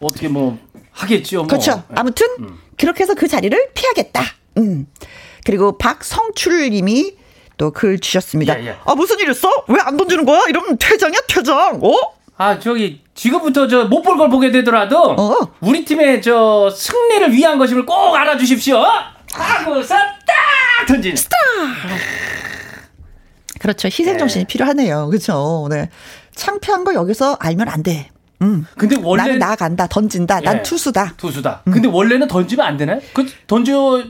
[0.00, 0.58] 어떻게 뭐,
[0.90, 1.46] 하겠지요, 뭐.
[1.46, 1.82] 그렇죠.
[1.94, 2.58] 아무튼, 음.
[2.76, 4.22] 그렇게 해서 그 자리를 피하겠다.
[4.58, 4.86] 음.
[5.44, 7.16] 그리고 박성출 님이
[7.56, 8.60] 또 글 주셨습니다.
[8.60, 8.76] 예, 예.
[8.84, 9.48] 아 무슨 일 있어?
[9.68, 10.42] 왜 안 던지는 거야?
[10.48, 11.80] 이러면 퇴장이야 퇴장.
[11.82, 11.92] 어?
[12.36, 15.38] 아 저기 지금부터 저 못 볼 걸 보게 되더라도 어?
[15.60, 18.82] 우리 팀의 저 승리를 위한 것임을 꼭 알아주십시오.
[19.32, 21.14] 하고서 딱 던진.
[21.16, 21.36] 스타.
[23.60, 23.86] 그렇죠.
[23.88, 24.48] 희생 정신이 네.
[24.48, 25.08] 필요하네요.
[25.08, 25.68] 그렇죠.
[25.70, 25.88] 네.
[26.34, 28.08] 창피한 거 여기서 알면 안 돼.
[28.40, 28.66] 음.
[28.76, 30.62] 근데 원래 나는 나간다, 던진다, 난 예.
[30.62, 31.14] 투수다.
[31.16, 31.62] 투수다.
[31.68, 31.72] 음.
[31.72, 33.00] 근데 원래는 던지면 안 되나요?
[33.12, 34.02] 그 던져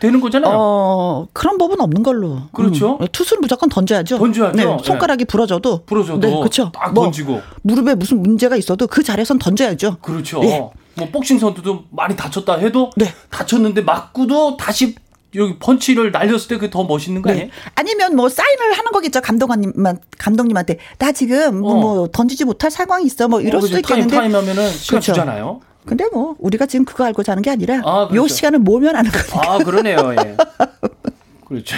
[0.00, 0.54] 되는 거잖아요.
[0.56, 2.42] 어, 그런 법은 없는 걸로.
[2.52, 2.98] 그렇죠.
[3.00, 3.06] 음.
[3.12, 4.18] 투수는 무조건 던져야죠.
[4.18, 4.56] 던져야죠.
[4.56, 5.82] 네, 손가락이 부러져도.
[5.84, 6.20] 부러져도.
[6.20, 6.70] 네, 그렇죠.
[6.72, 7.40] 딱 뭐, 던지고.
[7.62, 9.98] 무릎에 무슨 문제가 있어도 그 자리에선 던져야죠.
[10.00, 10.40] 그렇죠.
[10.40, 10.70] 네.
[10.94, 13.12] 뭐 복싱 선수도 많이 다쳤다 해도 네.
[13.30, 14.96] 다쳤는데 맞고도 다시
[15.34, 17.32] 여기 펀치를 날렸을 때 그게 더 멋있는 거 네.
[17.32, 17.48] 아니에요?
[17.48, 17.52] 네.
[17.74, 21.76] 아니면 뭐 사인을 하는 거겠죠 감독님만 감독님한테 나 지금 뭐 어.
[21.76, 25.12] 뭐 던지지 못할 상황이 있어 뭐 이럴 어, 수도 있겠는데 타임 타임 하면은 시간 그렇죠.
[25.12, 25.60] 주잖아요.
[25.88, 28.16] 근데 뭐 우리가 지금 그거 알고 자는 게 아니라 아, 그렇죠.
[28.16, 29.40] 요 시간을 모면 하는 거니까.
[29.54, 30.14] 아 그러네요.
[30.22, 30.36] 예.
[31.48, 31.76] 그렇죠.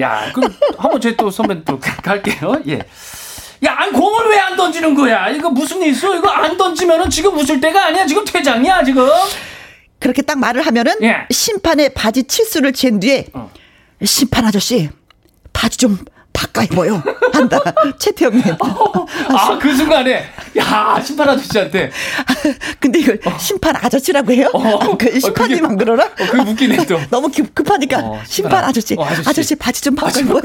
[0.00, 2.60] 야, 그럼 한번 저희 또 선배 또 갈게요.
[2.66, 2.80] 예.
[3.64, 5.28] 야, 안 공을 왜 안 던지는 거야?
[5.30, 6.16] 이거 무슨 일 있어?
[6.16, 8.04] 이거 안 던지면은 지금 웃을 때가 아니야.
[8.04, 9.08] 지금 퇴장이야, 지금.
[10.00, 11.26] 그렇게 딱 말을 하면은 예.
[11.30, 13.48] 심판의 바지 치수를 잰 뒤에 어.
[14.04, 14.90] 심판 아저씨
[15.52, 15.98] 바지 좀
[16.34, 17.02] 바꿔 입어요.
[17.32, 17.60] 한다.
[17.98, 18.42] 최태형님.
[19.30, 20.26] 아, 그 순간에,
[20.58, 21.90] 야, 심판 아저씨한테.
[22.80, 23.38] 근데 이걸 어.
[23.38, 24.50] 심판 아저씨라고 해요?
[24.52, 26.04] 어, 그 심판님 안 그러나?
[26.04, 26.98] 어, 그게 웃기네, 또.
[27.08, 28.00] 너무 급하니까.
[28.00, 28.96] 어, 심판, 아저씨.
[28.98, 29.28] 어, 아저씨.
[29.28, 29.54] 아저씨.
[29.54, 30.42] 바지 좀 바꿔 입어요.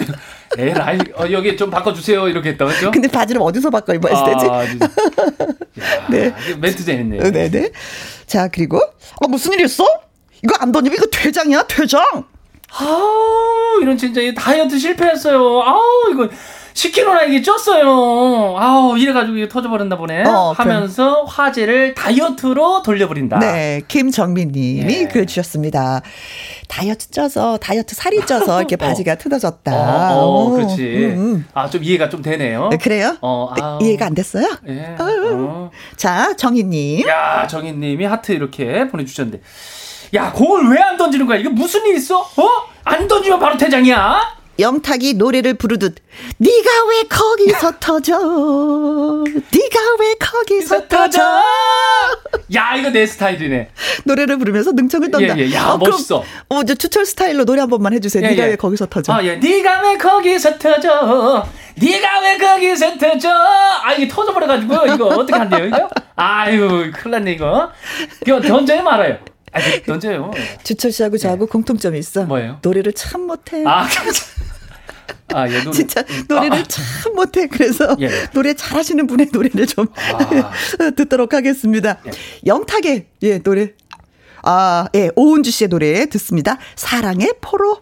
[0.57, 2.27] 에라이, 어, 여기 좀 바꿔주세요.
[2.29, 2.91] 이렇게 했다, 그죠?
[2.91, 4.45] 근데 바지를 어디서 바꿔 입어야 아, 되지?
[4.45, 6.33] 야, 네.
[6.59, 7.23] 멘트 재밌네요.
[7.23, 7.49] 네네.
[7.49, 7.71] 네.
[8.27, 9.83] 자, 그리고, 어, 무슨 일 있어?
[10.43, 12.03] 이거 안 던지면 이거 퇴장이야, 퇴장!
[12.77, 15.39] 아우, 이런 진짜 다이어트 실패했어요.
[15.63, 16.29] 아우, 이거
[16.73, 18.55] 10kg나 이게 쪘어요.
[18.57, 20.23] 아우, 이래가지고 이게 터져버렸나 보네.
[20.25, 21.23] 어, 하면서.
[21.23, 23.39] 화제를 다이어트로 돌려버린다.
[23.39, 25.07] 네, 김정민 님이 예.
[25.07, 26.01] 글 주셨습니다.
[26.67, 28.87] 다이어트 쪄서, 다이어트 살이 쪄서 이렇게 어.
[28.87, 30.15] 바지가 뜯어졌다.
[30.15, 30.83] 어, 어 그렇지.
[30.83, 31.47] 음, 음.
[31.53, 32.69] 아, 좀 이해가 좀 되네요.
[32.69, 33.17] 네, 그래요?
[33.21, 34.47] 어, 네, 이해가 안 됐어요?
[34.67, 34.95] 예.
[34.99, 35.71] 어.
[35.97, 37.07] 자, 정희님.
[37.07, 39.41] 야, 정희님이 하트 이렇게 보내주셨는데.
[40.15, 41.37] 야, 공을 왜 안 던지는 거야?
[41.37, 42.19] 이거 무슨 일 있어?
[42.21, 42.49] 어?
[42.83, 44.39] 안 던지면 바로 퇴장이야.
[44.57, 45.95] 영탁이 노래를 부르듯
[46.37, 51.21] 네가 왜 거기서 터져 네가 왜 거기서 터져
[52.53, 53.69] 야 이거 내 스타일이네
[54.03, 55.53] 노래를 부르면서 능청을 떤다 예, 예.
[55.55, 58.47] 야 어, 멋있어 어, 이제 추철 스타일로 노래 한 번만 해주세요 예, 네가 예.
[58.49, 59.37] 왜 거기서 터져 아, 예.
[59.37, 65.89] 네가 왜 거기서 터져 네가 왜 거기서 터져 아 이게 터져버려가지고 이거 어떻게 한대요 이거
[66.17, 67.71] 아유 큰일 났네 이거
[68.27, 69.19] 이거 던져요 말아요
[69.51, 70.31] 아, 던져요.
[70.63, 71.51] 주철 씨하고 저하고 네.
[71.51, 72.25] 공통점이 있어.
[72.25, 72.59] 뭐예요?
[72.61, 73.63] 노래를 참 못해.
[73.65, 73.87] 아,
[75.33, 75.71] 아, 예, 노래.
[75.71, 76.63] 진짜 노래를 아.
[76.63, 77.47] 참 못해.
[77.47, 78.09] 그래서 예.
[78.33, 80.51] 노래 잘하시는 분의 노래를 좀 아.
[80.95, 81.99] 듣도록 하겠습니다.
[82.07, 82.11] 예.
[82.45, 83.73] 영탁의 예 노래.
[84.41, 86.57] 아, 예, 오은주 씨의 노래 듣습니다.
[86.75, 87.81] 사랑의 포로.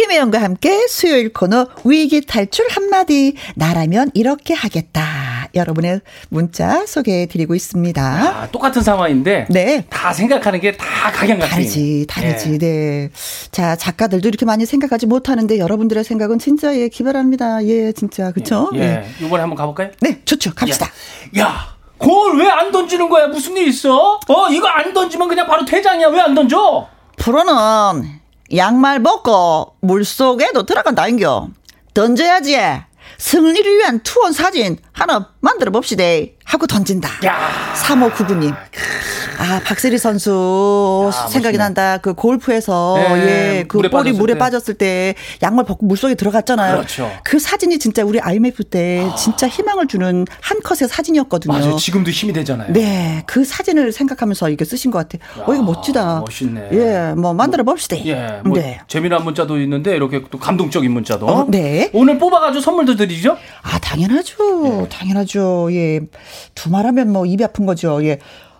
[0.00, 3.34] 김혜영과 함께 수요일 코너 위기 탈출 한마디.
[3.54, 5.48] 나라면 이렇게 하겠다.
[5.54, 8.02] 여러분의 문자 소개해 드리고 있습니다.
[8.02, 9.46] 아, 똑같은 상황인데.
[9.48, 9.86] 네.
[9.88, 11.50] 다 생각하는 게 다 각양각색.
[11.50, 12.58] 다르지, 다르지, 네.
[12.58, 13.10] 네.
[13.52, 17.64] 자, 작가들도 이렇게 많이 생각하지 못하는데 여러분들의 생각은 진짜 예, 기발합니다.
[17.64, 18.32] 예, 진짜.
[18.32, 18.70] 그쵸?
[18.74, 18.80] 예.
[18.80, 19.24] 예.
[19.24, 19.92] 이번에 한번 가볼까요?
[20.02, 20.52] 네, 좋죠.
[20.54, 20.90] 갑시다.
[21.38, 21.42] 야.
[21.42, 21.76] 야.
[21.96, 23.28] 골 왜 안 던지는 거야?
[23.28, 24.20] 무슨 일 있어?
[24.28, 26.08] 어, 이거 안 던지면 그냥 바로 퇴장이야.
[26.08, 26.86] 왜 안 던져?
[27.16, 28.15] 프로는
[28.54, 31.48] 양말 벗고 물속에도 들어간다인겨.
[31.94, 32.56] 던져야지.
[33.18, 36.04] 승리를 위한 투원 사진 하나 만들어 봅시다.
[36.46, 37.08] 하고 던진다.
[37.26, 37.36] 야.
[37.74, 38.54] 3599님.
[39.38, 41.58] 아, 박세리 선수 야, 생각이 멋있네.
[41.58, 41.98] 난다.
[41.98, 44.38] 그 골프에서 네, 예, 그 물에 볼이 물에 때.
[44.38, 46.76] 빠졌을 때 양말 벗고 물속에 들어갔잖아요.
[46.76, 47.10] 그렇죠.
[47.22, 49.14] 그 사진이 진짜 우리 IMF 때 아.
[49.14, 51.52] 진짜 희망을 주는 한 컷의 사진이었거든요.
[51.52, 51.76] 맞아요.
[51.76, 52.72] 지금도 힘이 되잖아요.
[52.72, 53.24] 네.
[53.26, 55.44] 그 사진을 생각하면서 이게 쓰신 것 같아요.
[55.44, 56.20] 어, 이거 멋지다.
[56.20, 56.68] 멋있네.
[56.72, 57.96] 예, 뭐 만들어 봅시다.
[58.06, 58.40] 예.
[58.44, 58.80] 뭐 네.
[58.88, 61.26] 재미난 문자도 있는데 이렇게 또 감동적인 문자도.
[61.26, 61.90] 어, 네.
[61.92, 63.36] 오늘 뽑아 가지고 선물도 드리죠?
[63.62, 64.62] 아, 당연하죠.
[64.62, 64.88] 네.
[64.88, 65.68] 당연하죠.
[65.72, 66.00] 예.
[66.54, 68.02] 두 말하면 뭐 입이 아픈 거죠.
[68.04, 68.18] 예.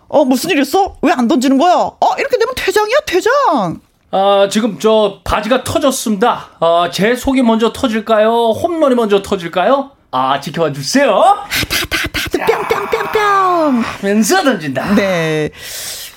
[0.09, 0.97] 어, 무슨 일 있어?
[1.03, 1.75] 왜 안 던지는 거야?
[1.75, 3.81] 어, 이렇게 되면 퇴장이야, 퇴장.
[4.13, 6.51] 아, 지금 저 바지가 터졌습니다.
[6.61, 8.51] 아, 제 속이 먼저 터질까요?
[8.53, 9.91] 홈런이 먼저 터질까요?
[10.13, 11.13] 아, 지켜봐 주세요.
[11.17, 13.83] 아, 다, 다, 다, 뿅뿅뿅뿅.
[13.83, 14.95] 하면서 던진다.
[14.95, 15.51] 네.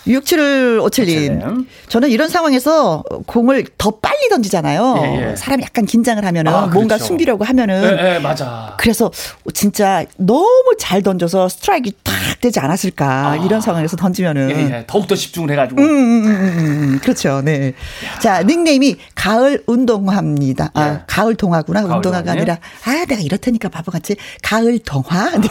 [0.10, 1.65] 6757님.
[1.88, 5.00] 저는 이런 상황에서 공을 더 빨리 던지잖아요.
[5.04, 5.36] 예, 예.
[5.36, 7.06] 사람이 약간 긴장을 하면은 아, 뭔가 그렇죠.
[7.06, 7.98] 숨기려고 하면은.
[8.00, 8.76] 예, 예, 맞아.
[8.78, 9.12] 그래서
[9.54, 13.30] 진짜 너무 잘 던져서 스트라이크 탁 되지 않았을까.
[13.30, 14.52] 아, 이런 상황에서 던지면은.
[14.52, 14.84] 예, 예.
[14.88, 15.82] 더욱더 집중을 해가지고.
[15.82, 16.60] 음, 음, 음, 음,
[16.93, 17.00] 음.
[17.02, 17.41] 그렇죠.
[17.43, 17.74] 네.
[18.06, 18.19] 야.
[18.19, 20.72] 자, 닉네임이 가을 운동화입니다.
[20.74, 21.00] 아, 예.
[21.08, 21.82] 가을 동화구나.
[21.84, 22.39] 가을 운동화가 동화네?
[22.41, 22.58] 아니라.
[22.86, 24.15] 아, 내가 이렇다니까 바보같이.
[24.41, 25.19] 가을 동화.
[25.19, 25.48] 아, 네.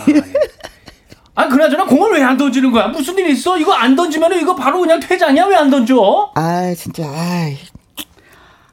[1.39, 1.43] 예.
[1.45, 2.89] 아, 그나저나 공을 왜 안 던지는 거야?
[2.89, 3.57] 무슨 일 있어?
[3.59, 5.45] 이거 안 던지면 이거 바로 그냥 퇴장이야?
[5.47, 6.31] 왜 안 던져?
[6.35, 7.57] 아, 진짜, 아이.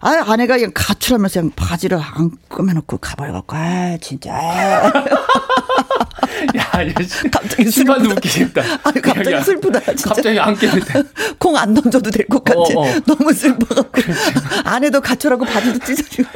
[0.05, 4.33] 아, 아내가 그냥 가출하면서 그냥 바지를 안 꺼매놓고 가버려갖고, 아, 진짜.
[4.35, 4.85] 아.
[6.55, 6.71] 야,
[7.31, 8.03] 갑자기 슬프다.
[8.13, 8.61] 웃기겠다.
[8.83, 9.79] 아니, 갑자기 슬프다.
[9.79, 10.09] 진짜.
[10.09, 11.03] 갑자기 안 깨는데.
[11.39, 12.59] 공 안 던져도 될 것 같아.
[12.59, 12.93] 어, 어.
[13.07, 14.01] 너무 슬퍼갖고.
[14.63, 16.29] 아내도 가출하고 바지도 찢어지고.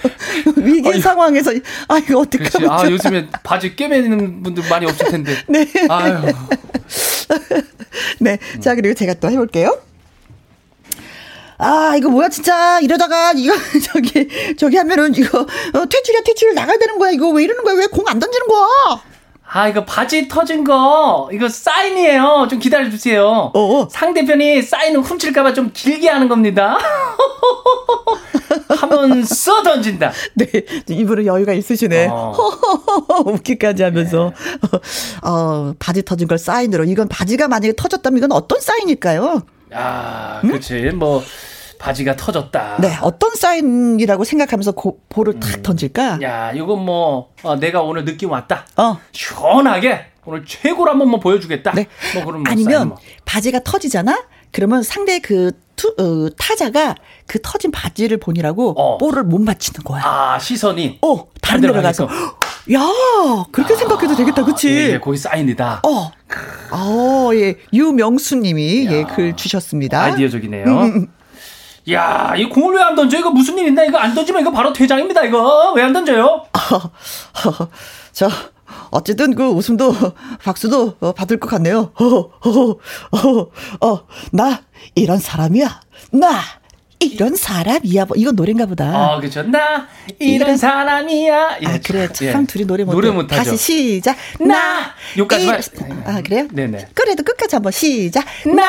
[0.58, 1.52] 위기 어, 상황에서,
[1.90, 2.72] 아, 이거 어떡하면.
[2.72, 5.36] 아, 요즘에 바지 깨매는 분들 많이 없을 텐데.
[5.48, 5.68] 네.
[5.90, 6.34] 아유.
[8.20, 8.40] 네.
[8.62, 9.78] 자, 그리고 제가 또 해볼게요.
[11.62, 12.80] 아, 이거 뭐야, 진짜.
[12.80, 13.54] 이러다가, 이거,
[13.92, 17.12] 저기, 저기 하면은, 이거, 어, 퇴출이야, 퇴출 나가야 되는 거야.
[17.12, 17.76] 이거 왜 이러는 거야?
[17.76, 19.02] 왜 공 안 던지는 거야?
[19.52, 22.48] 아, 이거 바지 터진 거, 이거 사인이에요.
[22.50, 23.52] 좀 기다려주세요.
[23.54, 23.90] 어어.
[23.92, 26.78] 상대편이 사인을 훔칠까봐 좀 길게 하는 겁니다.
[28.70, 30.12] 하면서 던진다.
[30.36, 30.46] 네,
[30.88, 32.08] 이분은 여유가 있으시네.
[32.12, 32.34] 어.
[33.26, 34.32] 웃기까지 하면서.
[35.24, 35.30] 어.
[35.30, 36.86] 어, 바지 터진 걸 사인으로.
[36.86, 39.42] 이건 바지가 만약에 터졌다면 이건 어떤 사인일까요?
[39.74, 40.76] 아, 그렇지.
[40.90, 41.00] 음?
[41.00, 41.24] 뭐.
[41.80, 42.78] 바지가 터졌다.
[42.82, 45.40] 네, 어떤 사인이라고 생각하면서 고, 볼을 음.
[45.40, 46.20] 탁 던질까?
[46.22, 48.66] 야, 이건 뭐 어, 내가 오늘 느낌 왔다.
[48.76, 49.00] 어.
[49.14, 51.72] 시원하게 오늘 최고로 한번 뭐 보여주겠다.
[51.72, 51.88] 네.
[52.14, 52.98] 뭐 그런 뭐 아니면 뭐.
[53.26, 54.26] 바지가 터지잖아.
[54.52, 58.98] 그러면 상대 그 투, 어, 타자가 그 터진 바지를 보느라고 어.
[58.98, 60.04] 볼을 못 맞히는 거야.
[60.04, 61.00] 아 시선이.
[61.02, 62.08] 어 다른 데로 가서.
[62.74, 62.82] 야
[63.52, 64.70] 그렇게 아, 생각해도 되겠다, 그치?
[64.70, 65.82] 예, 예, 거기 사인이다.
[65.88, 66.12] 어.
[66.72, 67.56] 어, 예.
[67.74, 70.04] 유명수님이 예, 글 주셨습니다.
[70.04, 70.66] 아이디어적이네요.
[70.66, 71.08] 음, 음, 음.
[71.92, 73.18] 야, 이 공을 왜 안 던져?
[73.20, 73.84] 이거 무슨 일 있나?
[73.84, 75.72] 이거 안 던지면 이거 바로 퇴장입니다, 이거.
[75.76, 76.46] 왜 안 던져요?
[78.12, 78.30] 저,
[78.92, 79.94] 어쨌든 그 웃음도,
[80.44, 81.92] 박수도 어, 받을 것 같네요.
[81.96, 82.78] 어, 어,
[83.12, 84.62] 어, 어, 나,
[84.96, 85.82] 이런 사람이야.
[86.12, 86.42] 나,
[87.02, 88.06] 이런 사람이야.
[88.06, 88.86] 뭐 이건 노래인가 보다.
[89.14, 89.42] 아, 그렇죠.
[89.44, 89.88] 나
[90.20, 91.58] 이런, 사람이야.
[91.66, 92.10] 아, 그래.
[92.12, 92.46] 참 예.
[92.46, 93.52] 둘이 노래 못 노래 못 하죠.
[93.52, 94.18] 다시 시작.
[94.42, 95.62] 나 여기까지만.
[96.06, 96.48] 아, 그래요?
[96.52, 96.88] 네, 네.
[96.94, 98.26] 그래도 끝까지 한번 시작.
[98.54, 98.64] 나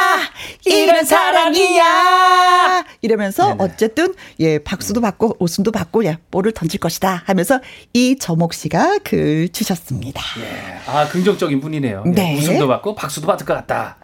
[0.64, 2.84] 이런 사람이야.
[3.02, 3.64] 이러면서 네네.
[3.64, 7.60] 어쨌든 예, 박수도 받고 웃음도 받고 예, 볼을 던질 것이다 하면서
[7.94, 10.22] 이저목 씨가 글 주셨습니다.
[10.40, 10.78] 예.
[10.86, 12.04] 아, 긍정적인 분이네요.
[12.06, 12.38] 예, 네.
[12.38, 13.96] 웃음도 받고 박수도 받을 것 같다.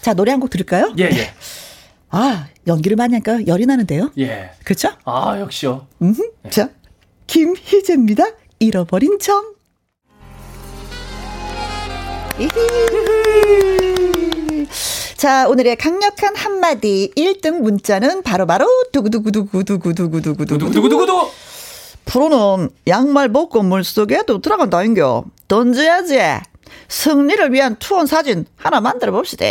[0.00, 0.94] 자, 노래 한 곡 들을까요?
[0.96, 1.18] 예, 네.
[1.18, 1.34] 예.
[2.10, 4.10] 아, 연기를 많이 하니까 열이 나는데요?
[4.18, 4.50] 예.
[4.64, 4.90] 그렇죠?
[5.04, 5.86] 아, 역시요.
[6.02, 6.14] 음.
[6.44, 6.50] 예.
[6.50, 6.70] 자,
[7.26, 8.24] 김희재입니다.
[8.58, 9.54] 잃어버린 정.
[15.16, 21.30] 자, 오늘의 강력한 한마디 1등 문자는 바로바로 두구두구두구두구두구두구두구두구두구
[22.04, 25.24] 프로는 양말 벗고 물속에도 들어간다 인겨.
[25.48, 26.18] 던져야지.
[26.88, 29.44] 승리를 위한 투혼 사진 하나 만들어 봅시다.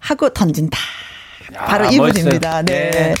[0.00, 0.76] 하고 던진다.
[1.54, 2.62] 바로 이분입니다.
[2.62, 2.90] 네.
[2.90, 3.14] 네.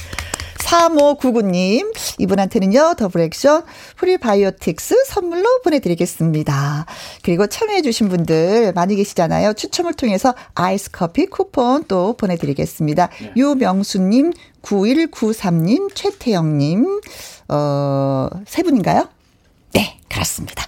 [0.66, 3.62] 3599님, 이분한테는요, 더블 액션
[3.96, 6.86] 프리바이오틱스 선물로 보내드리겠습니다.
[7.22, 9.52] 그리고 참여해주신 분들 많이 계시잖아요.
[9.52, 13.08] 추첨을 통해서 아이스 커피 쿠폰 또 보내드리겠습니다.
[13.20, 13.32] 네.
[13.36, 17.00] 유명수님, 9193님, 최태영님,
[17.48, 19.08] 어, 세 분인가요?
[19.76, 20.64] 네, 그렇습니다.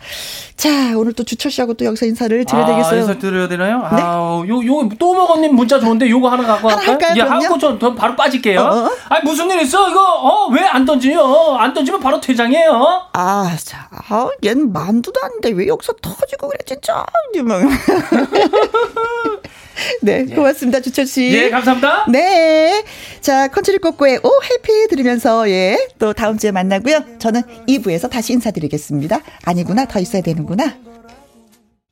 [0.56, 3.00] 자, 오늘 또 주철 씨하고 또 여기서 인사를 드려야 아, 되겠어요.
[3.00, 3.78] 인사 드려야 되나요?
[3.78, 4.02] 네?
[4.02, 7.14] 아, 요, 요, 또 먹었님 문자 좋은데 요거 하나 갖고 갈까요?
[7.16, 8.60] 예, 하고 저, 저 바로 빠질게요.
[8.60, 8.90] 어, 어?
[9.08, 9.88] 아니, 무슨 일 있어?
[9.88, 11.56] 이거, 어, 왜 안 던지요?
[11.58, 13.02] 안 던지면 바로 퇴장이에요.
[13.12, 17.04] 아, 자, 아, 얜 만두도 아닌데 왜 여기서 터지고 그래, 진짜.
[20.02, 20.34] 네, 예.
[20.34, 21.30] 고맙습니다, 주철 씨.
[21.32, 22.06] 예, 감사합니다.
[22.10, 22.84] 네.
[23.20, 27.18] 자, 컨트리 꼬꼬의 Oh Happy 들으면서 예, 또 다음 주에 만나고요.
[27.18, 29.20] 저는 2부에서 다시 인사드리겠습니다.
[29.44, 30.76] 아니구나, 더 있어야 되는구나.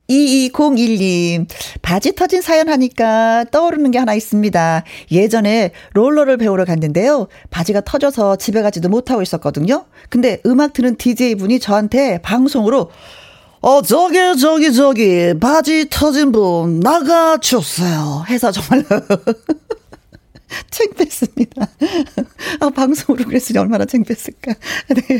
[0.09, 1.47] 2201님,
[1.81, 4.83] 바지 터진 사연 하니까 떠오르는 게 하나 있습니다.
[5.11, 7.27] 예전에 롤러를 배우러 갔는데요.
[7.49, 9.85] 바지가 터져서 집에 가지도 못하고 있었거든요.
[10.09, 12.89] 근데 음악 트는 DJ분이 저한테 방송으로
[13.61, 18.25] 어, 저기, 저기, 저기, 바지 터진 분, 나가주세요.
[18.29, 18.85] 해서 정말로.
[20.71, 21.67] 챙뺐습니다.
[22.59, 24.53] 아, 방송으로 그랬으니 얼마나 챙뺐을까.
[24.95, 25.19] 네.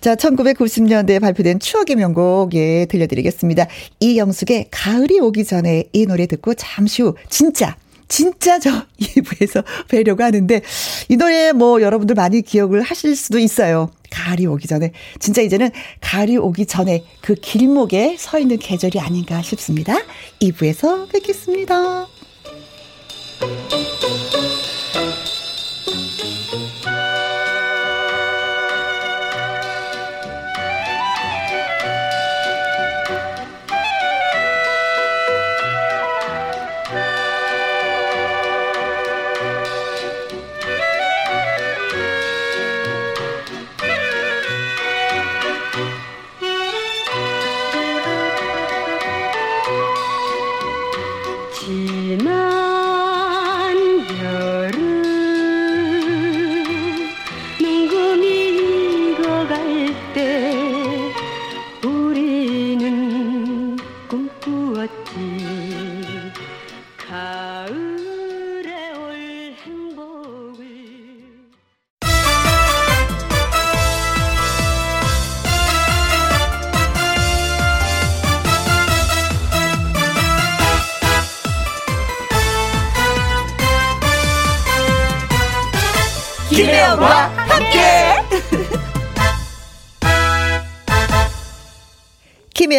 [0.00, 3.66] 자, 1990년대에 발표된 추억의 명곡, 예, 들려드리겠습니다.
[4.00, 7.76] 이영숙의 가을이 오기 전에 이 노래 듣고 잠시 후, 진짜,
[8.10, 10.60] 진짜 저 2부에서 뵈려고 하는데,
[11.08, 13.90] 이 노래 뭐 여러분들 많이 기억을 하실 수도 있어요.
[14.10, 14.92] 가을이 오기 전에.
[15.18, 15.70] 진짜 이제는
[16.02, 19.94] 가을이 오기 전에 그 길목에 서 있는 계절이 아닌가 싶습니다.
[20.42, 22.06] 2부에서 뵙겠습니다.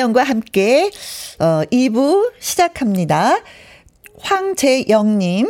[0.01, 0.89] 김혜영과 함께
[1.39, 3.37] 어 2부 시작합니다.
[4.19, 5.47] 황재영님,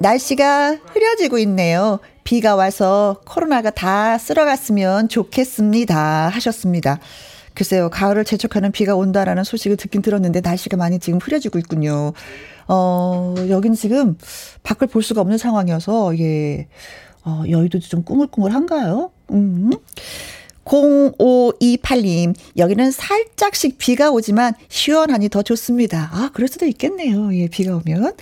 [0.00, 2.00] 날씨가 흐려지고 있네요.
[2.24, 6.28] 비가 와서 코로나가 다 쓸어갔으면 좋겠습니다.
[6.28, 6.98] 하셨습니다.
[7.54, 12.12] 글쎄요, 가을을 재촉하는 비가 온다라는 소식을 듣긴 들었는데 날씨가 많이 지금 흐려지고 있군요.
[12.66, 14.18] 어, 여긴 지금
[14.64, 16.66] 밖을 볼 수가 없는 상황이어서, 이게,
[17.24, 19.12] 어, 여의도도 좀 꾸물꾸물한가요?
[19.30, 19.70] 음.
[20.66, 26.10] 0528님, 여기는 살짝씩 비가 오지만 시원하니 더 좋습니다.
[26.12, 27.34] 아, 그럴 수도 있겠네요.
[27.36, 28.14] 예, 비가 오면.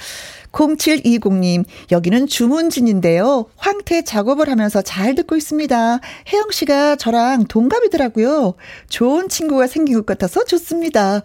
[0.53, 3.47] 0720님, 여기는 주문진인데요.
[3.57, 6.01] 황태 작업을 하면서 잘 듣고 있습니다.
[6.33, 8.55] 혜영 씨가 저랑 동갑이더라고요.
[8.89, 11.23] 좋은 친구가 생긴 것 같아서 좋습니다.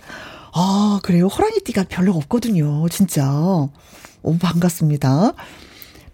[0.53, 1.27] 아, 그래요.
[1.27, 2.88] 호랑이띠가 별로 없거든요.
[2.89, 3.29] 진짜.
[4.23, 5.34] 오, 반갑습니다.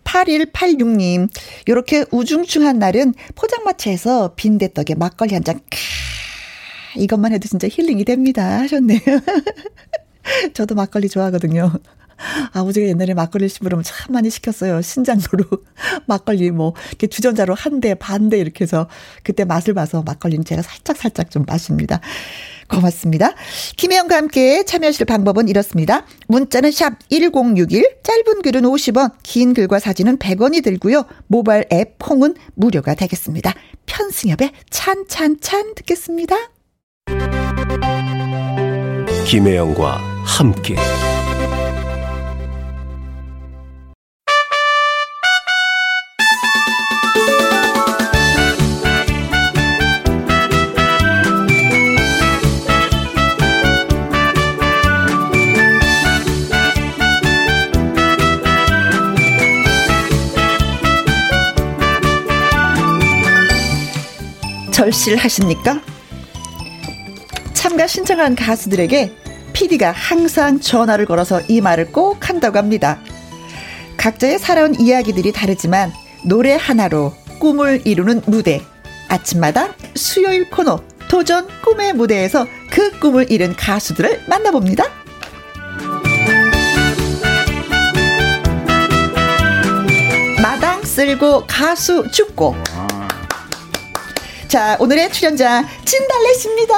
[0.06, 1.30] 8186님,
[1.68, 8.60] 요렇게 우중충한 날은 포장마차에서 빈대떡에 막걸리 한 잔, 캬, 이것만 해도 진짜 힐링이 됩니다.
[8.62, 9.00] 하셨네요.
[10.54, 11.72] 저도 막걸리 좋아하거든요.
[12.54, 14.82] 아버지가 옛날에 막걸리 심부름을 참 많이 시켰어요.
[14.82, 15.44] 신장로로.
[16.08, 18.88] 막걸리 뭐, 이렇게 주전자로 한 대, 반 대 이렇게 해서
[19.24, 22.00] 그때 맛을 봐서 막걸리는 제가 살짝살짝 살짝 좀 마십니다.
[22.68, 23.34] 고맙습니다.
[23.78, 26.06] 김혜영과 함께 참여하실 방법은 이렇습니다.
[26.28, 31.06] 문자는 샵 1061, 짧은 글은 50원, 긴 글과 사진은 100원이 들고요.
[31.28, 33.54] 모바일 앱 콩은 무료가 되겠습니다.
[33.86, 36.36] 편승엽의 찬찬찬 듣겠습니다.
[39.26, 40.76] 김혜영과 함께
[64.76, 65.82] 절실하십니까?
[67.54, 69.16] 참가 신청한 가수들에게
[69.54, 73.00] PD가 항상 전화를 걸어서 이 말을 꼭 한다고 합니다.
[73.96, 75.94] 각자의 살아온 이야기들이 다르지만
[76.26, 78.62] 노래 하나로 꿈을 이루는 무대.
[79.08, 84.84] 아침마다 수요일 코너 도전 꿈의 무대에서 그 꿈을 이룬 가수들을 만나봅니다.
[90.42, 92.56] 마당 쓸고 가수 죽고
[94.48, 96.74] 자, 오늘의 출연자 진달래 씨입니다.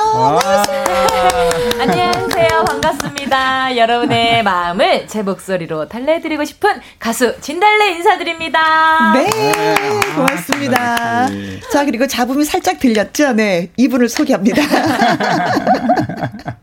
[1.80, 2.66] 안녕하세요.
[2.66, 3.78] 반갑습니다.
[3.78, 9.14] 여러분의 마음을 제 목소리로 달래드리고 싶은 가수 진달래 인사드립니다.
[9.14, 9.30] 네,
[10.16, 11.28] 고맙습니다.
[11.72, 13.34] 자, 그리고 잡음이 살짝 들렸죠?
[13.34, 14.62] 네, 이분을 소개합니다.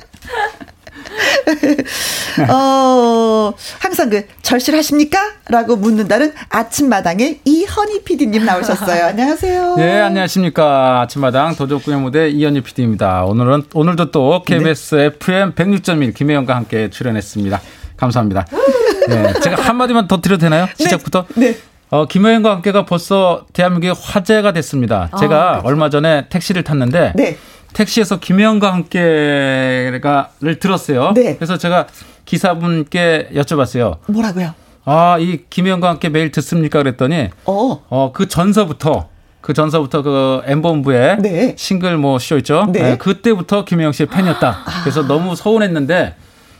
[2.51, 5.19] 어, 항상 그 절실하십니까?
[5.49, 9.07] 라고 묻는다는 아침마당의 이현희 PD님 나오셨어요.
[9.07, 9.77] 안녕하세요.
[9.77, 11.03] 네, 안녕하십니까.
[11.03, 13.25] 아침마당 도적구의 무대 이현희 PD입니다.
[13.25, 15.05] 오늘은, 오늘도 또 KBS 네.
[15.07, 17.61] FM 106.1 김혜영과 함께 출연했습니다.
[17.97, 18.47] 감사합니다.
[19.09, 20.67] 네, 제가 한마디만 더 드려도 되나요?
[20.67, 20.85] 네.
[20.85, 21.27] 시작부터?
[21.35, 21.53] 네.
[21.53, 21.74] 네.
[21.91, 25.11] 어, 김혜영과 함께가 벌써 대한민국의 화제가 됐습니다.
[25.19, 25.69] 제가 아, 그렇죠.
[25.69, 27.37] 얼마 전에 택시를 탔는데 네.
[27.73, 31.13] 택시에서 김혜영과 함께가를 들었어요.
[31.15, 31.37] 네.
[31.37, 31.87] 그래서 제가
[32.25, 33.99] 기사분께 여쭤봤어요.
[34.07, 34.55] 뭐라고요?
[34.85, 36.79] 아, 이 김혜영과 함께 매일 듣습니까?
[36.81, 39.09] 그랬더니 어, 어 그 전서부터
[39.41, 41.55] 그 전서부터 그 엠본부의 네.
[41.57, 42.67] 싱글 뭐 쇼 있죠.
[42.73, 42.83] 네.
[42.83, 42.99] 네.
[42.99, 44.49] 그때부터 김혜영 씨의 팬이었다.
[44.49, 44.83] 아.
[44.83, 46.15] 그래서 너무 서운했는데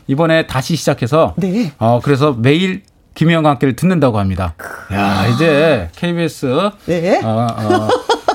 [0.07, 1.71] 이번에 다시 시작해서 네.
[1.79, 2.83] 어 그래서 매일
[3.15, 4.53] 김혜영과 함께를 듣는다고 합니다.
[4.93, 7.21] 야 이제 KBS 네.
[7.23, 7.87] 어, 어,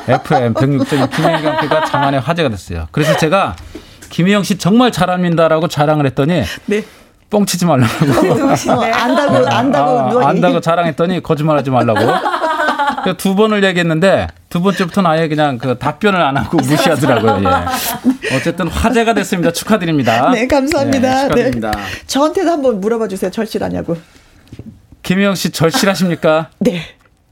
[0.09, 2.89] FM 106.1 김혜영과 함께가 장안의 화제가 됐어요.
[2.91, 3.55] 그래서 제가
[4.09, 6.85] 김혜영 씨 정말 잘합니다라고 자랑을 했더니 네.
[7.29, 7.93] 뻥치지 말라고.
[8.23, 8.91] 네.
[8.91, 12.01] 안다고 안다고 아, 안다고 자랑했더니 거짓말하지 말라고.
[13.17, 17.43] 두 번을 얘기했는데 두 번째부터는 아예 그냥 그 답변을 안 하고 무시하더라고요.
[17.45, 18.37] 예.
[18.37, 19.53] 어쨌든 화제가 됐습니다.
[19.53, 20.31] 축하드립니다.
[20.33, 21.09] 네, 감사합니다.
[21.09, 21.71] 네, 축하드립니다.
[21.71, 21.81] 네.
[22.07, 23.31] 저한테도 한번 물어봐 주세요.
[23.31, 23.97] 절실하냐고.
[25.03, 26.51] 김혜영 씨 절실하십니까?
[26.61, 26.83] 네.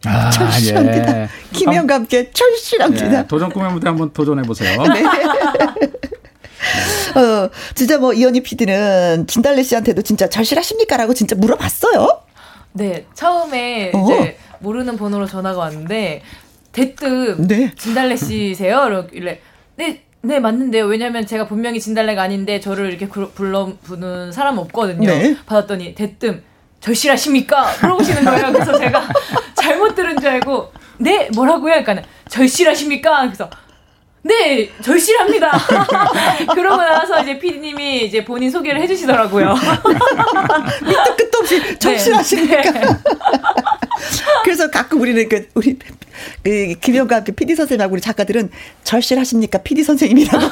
[0.05, 1.23] 아, 절실합니다.
[1.23, 1.29] 예.
[1.53, 3.21] 김혜영과 함께 절실합니다.
[3.21, 3.27] 예.
[3.27, 4.81] 도전 꿈의 무대 한번 도전해 보세요.
[4.95, 5.05] 네.
[7.21, 12.23] 어, 진짜 뭐 이현희 PD는 진달래 씨한테도 진짜 절실하십니까라고 진짜 물어봤어요.
[12.73, 14.05] 네, 처음에 어.
[14.05, 16.23] 이제 모르는 번호로 전화가 왔는데
[16.73, 17.73] 대뜸 네.
[17.77, 18.87] 진달래 씨세요?
[18.87, 19.41] 이러길래
[19.77, 20.03] 네.
[20.21, 20.87] 네 맞는데요.
[20.87, 25.09] 왜냐면 제가 분명히 진달래가 아닌데 저를 이렇게 불러 부는 사람 없거든요.
[25.09, 25.37] 네.
[25.47, 26.43] 받았더니 대뜸
[26.81, 27.75] 절실하십니까?
[27.83, 28.53] 물어보시는 거예요.
[28.53, 29.09] 그래서 제가
[29.55, 31.83] 잘못 들은 줄 알고 네 뭐라고요?
[31.83, 33.23] 그러니까 절실하십니까?
[33.23, 33.51] 그래서
[34.23, 35.51] 네, 절실합니다.
[36.55, 39.55] 그러고 나서 이제 피디님이 이제 본인 소개를 해주시더라고요.
[40.85, 42.63] 밑도 끝도 없이 절실하십니까?
[42.63, 42.81] 네.
[42.81, 42.87] 네.
[44.45, 45.79] 그래서 가끔 우리는 그 우리
[46.49, 48.49] 그 김영과 함께 PD 선생님하고 우리 작가들은
[48.83, 49.59] 절실하십니까?
[49.59, 50.47] PD 선생님이라고.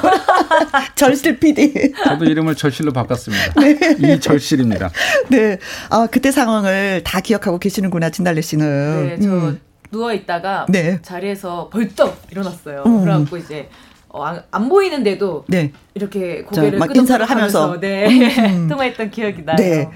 [0.93, 1.91] 절실 PD.
[2.03, 3.59] 저도 이름을 절실로 바꿨습니다.
[3.59, 3.97] 네.
[3.97, 4.91] 이 절실입니다.
[5.29, 5.57] 네.
[5.89, 9.07] 아, 그때 상황을 다 기억하고 계시는구나, 진달래 씨는.
[9.07, 9.59] 네, 저 음.
[9.89, 10.99] 누워 있다가 네.
[11.01, 12.83] 자리에서 벌떡 일어났어요.
[12.85, 13.01] 음.
[13.01, 13.67] 그래갖고 이제
[14.09, 15.71] 어, 안, 안, 보이는데도 네.
[15.95, 18.05] 이렇게 고개를 막 인사를 하면서 네.
[18.05, 18.67] 음.
[18.69, 19.55] 통화했던 기억이 나요.
[19.57, 19.89] 네.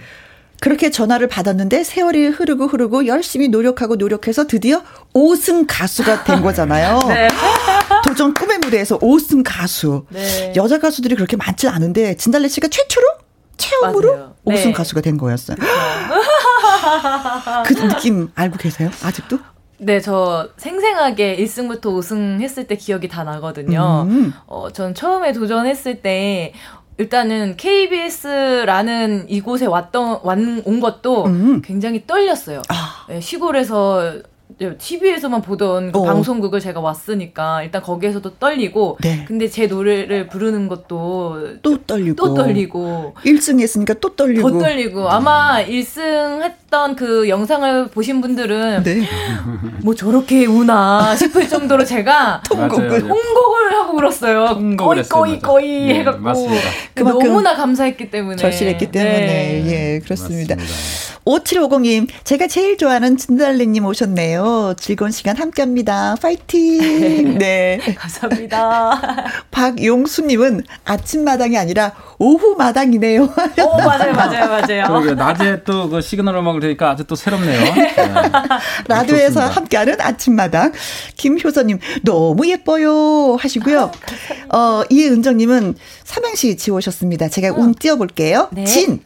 [0.62, 7.00] 그렇게 전화를 받았는데 세월이 흐르고 흐르고 열심히 노력하고 노력해서 드디어 5승 가수가 된 거잖아요.
[7.08, 7.28] 네.
[8.06, 10.06] 도전 꿈의 무대에서 5승 가수.
[10.10, 10.54] 네.
[10.56, 13.08] 여자 가수들이 그렇게 많지 않은데 진달래 씨가 최초로
[13.58, 14.36] 처음으로 맞아요.
[14.46, 14.72] 5승 네.
[14.72, 15.58] 가수가 된 거였어요.
[17.66, 18.92] 그 느낌 알고 계세요?
[19.04, 19.40] 아직도?
[19.80, 24.06] 네, 저 생생하게 1승부터 5승 했을 때 기억이 다 나거든요.
[24.08, 24.32] 음.
[24.46, 26.54] 어, 전 처음에 도전했을 때
[27.02, 30.20] 일단은 KBS라는 이곳에 왔던
[30.66, 31.62] 온 것도 음.
[31.64, 32.62] 굉장히 떨렸어요.
[32.70, 33.06] 아.
[33.10, 34.20] 네, 시골에서
[34.78, 36.04] TV에서만 보던 그 어.
[36.04, 39.26] 방송국을 제가 왔으니까 일단 거기에서도 떨리고 네.
[39.28, 45.10] 근데 제 노래를 부르는 것도 또 떨리고 또 떨리고 1승 했으니까 또 떨리고 더 떨리고
[45.10, 49.08] 아마 1승 했던 그 영상을 보신 분들은 네.
[49.84, 54.76] 뭐 저렇게 우나 싶을 정도로 제가 통곡을 홍곡을 하고 울었어요.
[54.78, 56.70] 거의 거의 거의 네, 해갖고 맞습니다.
[56.96, 59.96] 너무나 감사했기 때문에 절실했기 때문에 네.
[59.96, 60.56] 예 그렇습니다.
[60.56, 61.12] 맞습니다.
[61.26, 64.44] 5750님, 제가 제일 좋아하는 진달래님 오셨네요.
[64.78, 66.16] 즐거운 시간 함께 합니다.
[66.22, 67.38] 파이팅!
[67.40, 67.80] 네.
[67.98, 69.02] 감사합니다.
[69.52, 73.24] 박용수님은 아침마당이 아니라 오후마당이네요.
[73.24, 74.84] 오, 맞아요, 맞아요, 맞아요.
[74.88, 77.74] 그러게, 낮에 또 그 시그널 음악을 들으니까 아주 또 새롭네요.
[77.76, 77.96] 네.
[78.88, 80.72] 라디오에서 함께하는 아침마당.
[81.18, 83.36] 김효서님, 너무 예뻐요.
[83.36, 83.92] 하시고요.
[84.50, 87.30] 아, 어, 이은정님은 삼행시 지오셨습니다.
[87.30, 87.60] 제가 어.
[87.60, 88.50] 운 띄워볼게요.
[88.52, 88.64] 네.
[88.66, 89.02] 진.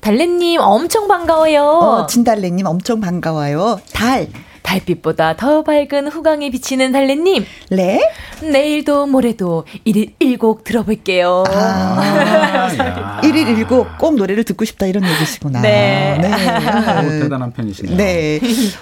[0.00, 1.62] 달래님 엄청 반가워요.
[1.62, 3.80] 어, 진달래님 엄청 반가워요.
[3.92, 4.28] 달.
[4.70, 7.44] 달빛보다 더 밝은 후광이 비치는 달래님.
[7.70, 8.00] 네?
[8.40, 11.42] 내일도 모레도 1일 1곡 들어볼게요.
[11.48, 15.60] 아, 1일 1곡 꼭 노래를 듣고 싶다 이런 얘기시구나.
[15.60, 16.18] 네.
[16.20, 16.28] 네.
[16.28, 17.96] 오, 대단한 편이시네요.
[17.96, 18.38] 네.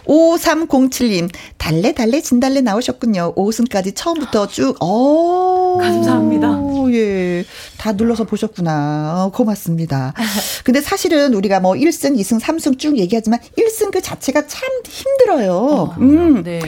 [0.07, 3.34] 5307님, 달래, 달래, 진달래 나오셨군요.
[3.34, 6.49] 5승까지 처음부터 쭉, 어 감사합니다.
[6.93, 7.45] 예.
[7.78, 9.24] 다 눌러서 보셨구나.
[9.24, 10.12] 어, 고맙습니다.
[10.64, 15.52] 근데 사실은 우리가 뭐 1승, 2승, 3승 쭉 얘기하지만 1승 그 자체가 참 힘들어요.
[15.52, 16.42] 어, 음.
[16.42, 16.60] 네.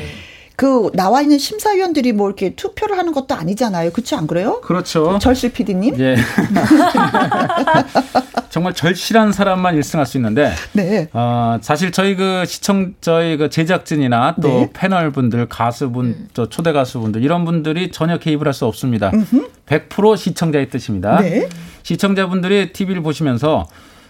[0.61, 3.92] 그 나와 있는 심사위원들이 뭐 이렇게 투표를 하는 것도 아니잖아요.
[3.92, 4.61] 그렇지 안 그래요?
[4.61, 5.18] 그렇죠.
[5.18, 5.98] 절실 PD님.
[5.98, 6.16] 예.
[8.50, 10.52] 정말 절실한 사람만 1승할 수 있는데.
[10.74, 11.08] 네.
[11.14, 14.70] 어, 사실 저희 그 시청 저희 그 제작진이나 또 네.
[14.74, 16.28] 패널 분들, 가수분, 음.
[16.34, 19.12] 저 초대 가수분들 이런 분들이 전혀 개입을 할 수 없습니다.
[19.14, 19.48] 음흠.
[19.64, 21.22] 100% 시청자의 뜻입니다.
[21.22, 21.48] 네.
[21.84, 23.66] 시청자분들이 TV를 보시면서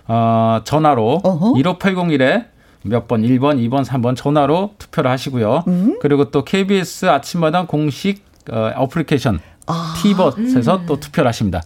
[0.08, 1.52] 어, 전화로 어허.
[1.54, 2.46] 15801에
[2.82, 5.64] 몇 번, 1번, 2번, 3번 전화로 투표를 하시고요.
[5.68, 5.98] 음.
[6.00, 9.94] 그리고 또 KBS 아침마당 공식 어, 어플리케이션 아.
[10.02, 10.86] 티벗에서 음.
[10.86, 11.62] 또 투표를 하십니다.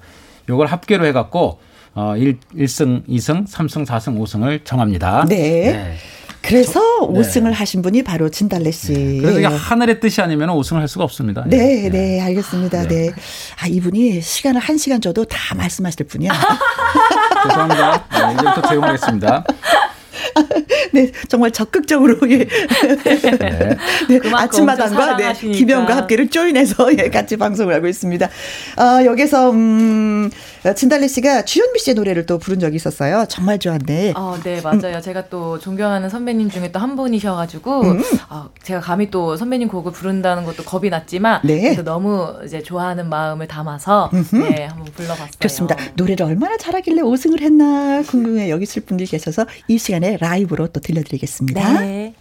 [0.48, 1.58] 요걸 합계로 해갖고
[1.94, 5.26] 어, 1, 1승, 2승, 3승, 4승, 5승을 정합니다.
[5.28, 5.36] 네.
[5.36, 5.94] 네.
[6.42, 7.52] 그래서 저, 5승을 네.
[7.52, 8.92] 하신 분이 바로 진달래 씨.
[8.92, 9.20] 네.
[9.20, 9.46] 그래서 예.
[9.46, 11.44] 하늘의 뜻이 아니면 5승을 할 수가 없습니다.
[11.46, 12.80] 네, 네, 네 알겠습니다.
[12.80, 13.10] 아, 네.
[13.62, 16.30] 아, 이분이 시간을 1시간 줘도 다 말씀하실 분이야.
[17.48, 18.08] 죄송합니다.
[18.08, 19.44] 네, 이제부터 제공하겠습니다.
[20.92, 22.38] 네, 정말 적극적으로 예.
[22.38, 23.76] 네.
[24.08, 28.26] 네, 아침마당과 네, 김영과 함께를 조인해서 예, 같이 방송을 하고 있습니다.
[28.26, 30.30] 어, 여기서 음,
[30.72, 33.26] 진달래 씨가 주현미 씨의 노래를 또 부른 적이 있었어요.
[33.28, 34.14] 정말 좋았네.
[34.16, 34.96] 어, 네, 맞아요.
[34.96, 35.02] 음.
[35.02, 38.02] 제가 또 존경하는 선배님 중에 또 한 분이셔가지고 음.
[38.28, 41.74] 어, 제가 감히 또 선배님 곡을 부른다는 것도 겁이 났지만 네.
[41.82, 45.28] 너무 이제 좋아하는 마음을 담아서 네, 한번 불러봤어요.
[45.38, 45.76] 그렇습니다.
[45.96, 51.80] 노래를 얼마나 잘하길래 5승을 했나 궁금해 여기실 분들이 계셔서 이 시간에 라이브로 또 들려드리겠습니다.
[51.80, 52.14] 네.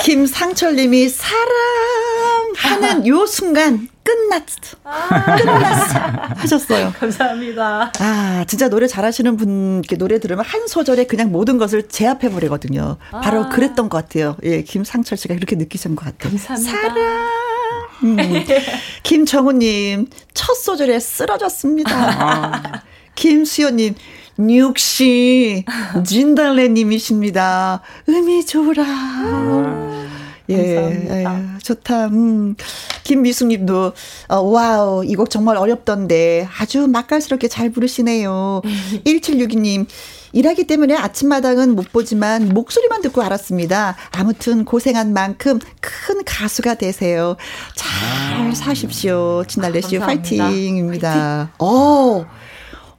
[0.00, 4.76] 김상철님이 사랑하는 요 순간 끝났어.
[4.84, 5.98] 아~ 끝났어.
[6.36, 6.92] 하셨어요.
[6.98, 7.92] 감사합니다.
[7.98, 12.96] 아, 진짜 노래 잘하시는 분, 께 노래 들으면 한 소절에 그냥 모든 것을 제압해버리거든요.
[13.10, 14.36] 바로 아~ 그랬던 것 같아요.
[14.42, 16.30] 예, 김상철 씨가 그렇게 느끼신 것 같아요.
[16.30, 16.70] 감사합니다.
[16.70, 17.28] 사랑.
[18.04, 18.16] 음.
[19.04, 21.90] 김정우님, 첫 소절에 쓰러졌습니다.
[21.94, 22.82] 아.
[23.14, 23.94] 김수연님,
[24.38, 25.64] 육시
[26.06, 27.80] 진달래님이십니다.
[28.08, 28.84] 음이 좋으라.
[28.86, 30.08] 아.
[30.48, 31.38] 예, 감사합니다.
[31.54, 32.06] 예, 좋다.
[32.06, 32.56] 음.
[33.04, 33.92] 김미숙님도
[34.28, 38.60] 어, wow 이 곡 정말 어렵던데 아주 맛깔스럽게 잘 부르시네요.
[39.04, 39.86] 1762님
[40.32, 43.96] 일하기 때문에 아침마당은 못 보지만 목소리만 듣고 알았습니다.
[44.12, 47.36] 아무튼 고생한 만큼 큰 가수가 되세요.
[47.76, 47.90] 잘
[48.48, 48.54] 아.
[48.54, 49.44] 사십시오.
[49.46, 51.52] 진달래 씨 파이팅입니다.
[51.58, 52.24] 어,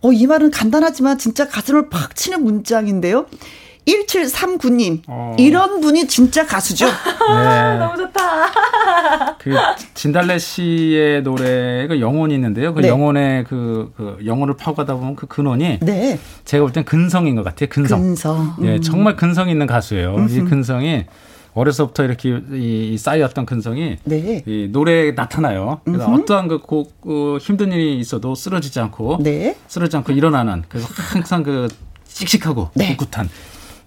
[0.04, 3.26] 어, 이 말은 간단하지만 진짜 가슴을 팍 치는 문장인데요.
[3.86, 5.36] 1739님, 어.
[5.38, 6.86] 이런 분이 진짜 가수죠?
[6.88, 7.78] 네.
[7.78, 9.36] 너무 좋다.
[9.39, 9.51] 그,
[9.93, 12.74] 진달래 씨의 노래, 그 영혼이 있는데요.
[12.74, 12.88] 그 네.
[12.88, 15.80] 영혼의 그, 그, 영혼을 파고가다 보면 그 근원이.
[15.82, 16.18] 네.
[16.45, 17.68] 제가 볼 땐 근성인 것 같아요.
[17.70, 17.99] 근성.
[18.01, 18.56] 근성.
[18.62, 18.82] 예, 음.
[18.82, 20.16] 정말 근성 있는 가수예요.
[20.16, 20.34] 음흠.
[20.34, 21.06] 이 근성이
[21.54, 24.43] 어려서부터 이렇게 이, 쌓였던 근성이 네.
[24.45, 25.82] 이 노래에 나타나요.
[25.86, 26.22] 그래서 음흠.
[26.22, 29.56] 어떠한 그, 곡, 그 힘든 일이 있어도 쓰러지지 않고 네.
[29.68, 31.68] 쓰러지지 않고 일어나는 그래서 항상 그
[32.08, 32.95] 씩씩하고 네.
[32.95, 33.30] 꿋꿋한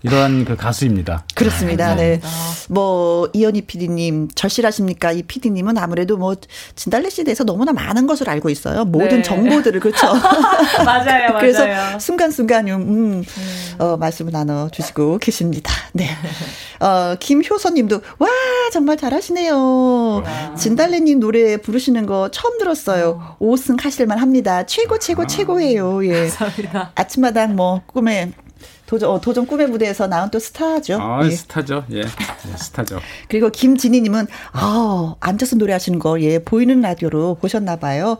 [0.02, 1.24] 이러한 그 가수입니다.
[1.34, 1.94] 그렇습니다.
[1.96, 2.20] 네.
[2.20, 2.28] 네.
[2.68, 5.12] 뭐 이현희 PD님 절실하십니까?
[5.12, 6.36] 이 PD님은 아무래도 뭐
[6.76, 8.84] 진달래 씨에 대해서 너무나 많은 것을 알고 있어요.
[8.84, 9.22] 모든 네.
[9.22, 10.06] 정보들을 그렇죠.
[10.84, 11.38] 맞아요, 맞아요.
[11.40, 13.24] 그래서 순간순간 음, 음,
[13.78, 15.72] 어, 말씀을 나눠 주시고 계십니다.
[15.92, 16.08] 네.
[16.80, 18.28] 어, 김효선님도 와
[18.72, 20.22] 정말 잘하시네요.
[20.24, 20.54] 와.
[20.54, 23.36] 진달래님 노래 부르시는 거 처음 들었어요.
[23.40, 23.56] 오.
[23.56, 24.64] 5승 하실만 합니다.
[24.66, 25.26] 최고 최고 아.
[25.26, 26.06] 최고예요.
[26.06, 26.28] 예.
[26.28, 26.92] 감사합니다.
[26.94, 28.32] 아침마당 뭐 꿈에
[28.86, 30.98] 도전, 어, 도전 꿈의 무대에서 나온 또 스타죠.
[31.00, 31.30] 아, 예.
[31.30, 31.84] 스타죠.
[31.90, 32.02] 예.
[32.02, 33.00] 네, 스타죠.
[33.28, 38.18] 그리고 김진희님은, 아, 앉아서 노래하시는 거, 예, 보이는 라디오로 보셨나봐요.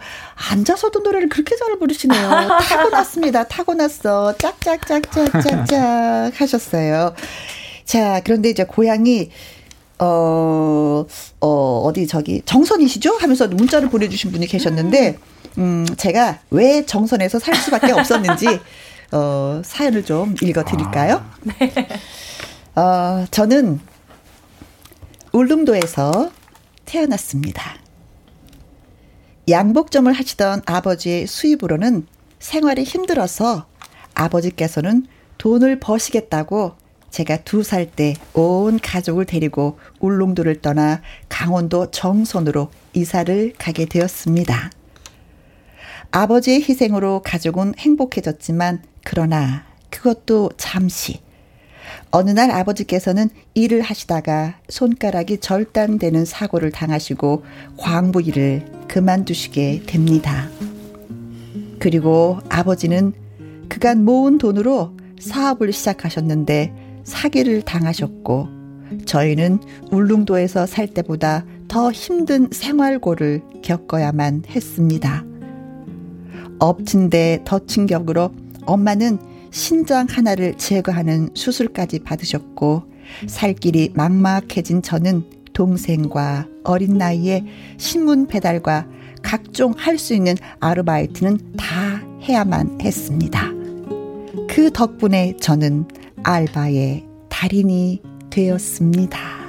[0.51, 2.19] 앉아서도 노래를 그렇게 잘 부르시네요.
[2.69, 3.45] 타고났습니다.
[3.45, 4.37] 타고났어.
[4.39, 7.15] 짝짝짝짝짝짝 하셨어요.
[7.85, 9.31] 자, 그런데 이제 고향이,
[10.01, 11.07] 어,
[11.41, 13.19] 어, 어디 저기, 정선이시죠?
[13.19, 15.17] 하면서 문자를 보내주신 분이 계셨는데,
[15.59, 18.47] 음, 제가 왜 정선에서 살 수밖에 없었는지,
[19.17, 21.17] 어, 사연을 좀 읽어 드릴까요?
[21.17, 21.31] 아.
[21.59, 21.89] 네.
[22.79, 23.81] 어, 저는
[25.33, 26.31] 울릉도에서
[26.85, 27.77] 태어났습니다.
[29.49, 32.07] 양복점을 하시던 아버지의 수입으로는
[32.39, 33.67] 생활이 힘들어서
[34.15, 35.07] 아버지께서는
[35.39, 36.75] 돈을 버시겠다고
[37.11, 41.01] 제가 두 살 때 온 가족을 데리고 울릉도를 떠나
[41.31, 44.71] 강원도 정선으로 이사를 가게 되었습니다.
[46.11, 51.21] 아버지의 희생으로 가족은 행복해졌지만 그러나 그것도 잠시.
[52.11, 57.45] 어느 날 아버지께서는 일을 하시다가 손가락이 절단되는 사고를 당하시고
[57.77, 60.49] 광부 일을 그만두시게 됩니다.
[61.79, 63.13] 그리고 아버지는
[63.69, 68.49] 그간 모은 돈으로 사업을 시작하셨는데 사기를 당하셨고
[69.07, 69.61] 저희는
[69.93, 75.25] 울릉도에서 살 때보다 더 힘든 생활고를 겪어야만 했습니다.
[76.59, 78.31] 엎친 데 덧친 격으로
[78.67, 79.19] 엄마는
[79.51, 82.83] 신장 하나를 제거하는 수술까지 받으셨고
[83.27, 87.45] 살 길이 막막해진 저는 동생과 어린 나이에
[87.79, 88.87] 신문 배달과
[89.23, 93.51] 각종 할 수 있는 아르바이트는 다 해야만 했습니다.
[94.49, 95.87] 그 덕분에 저는
[96.23, 99.46] 알바의 달인이 되었습니다.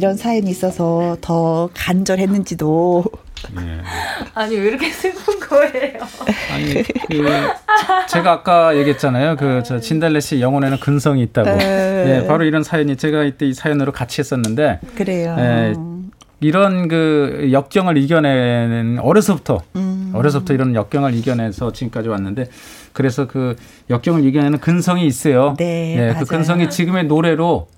[0.00, 3.04] 이런 사연이 있어서 더 간절했는지도.
[3.54, 3.62] 네.
[4.34, 6.00] 아니 왜 이렇게 슬픈 거예요?
[6.54, 7.26] 아니 그
[8.08, 9.36] 제가 아까 얘기했잖아요.
[9.36, 11.54] 그 저 진달래 씨 영혼에는 근성이 있다고.
[11.54, 14.80] 네, 바로 이런 사연이 제가 이때 이 사연으로 같이 했었는데.
[14.96, 15.36] 그래요.
[15.36, 15.74] 네,
[16.40, 20.12] 이런 그 역경을 이겨내는 어려서부터 음.
[20.14, 22.48] 어려서부터 이런 역경을 이겨내서 지금까지 왔는데
[22.94, 23.54] 그래서 그
[23.90, 25.54] 역경을 이겨내는 근성이 있어요.
[25.58, 27.68] 네, 네 그 근성이 지금의 노래로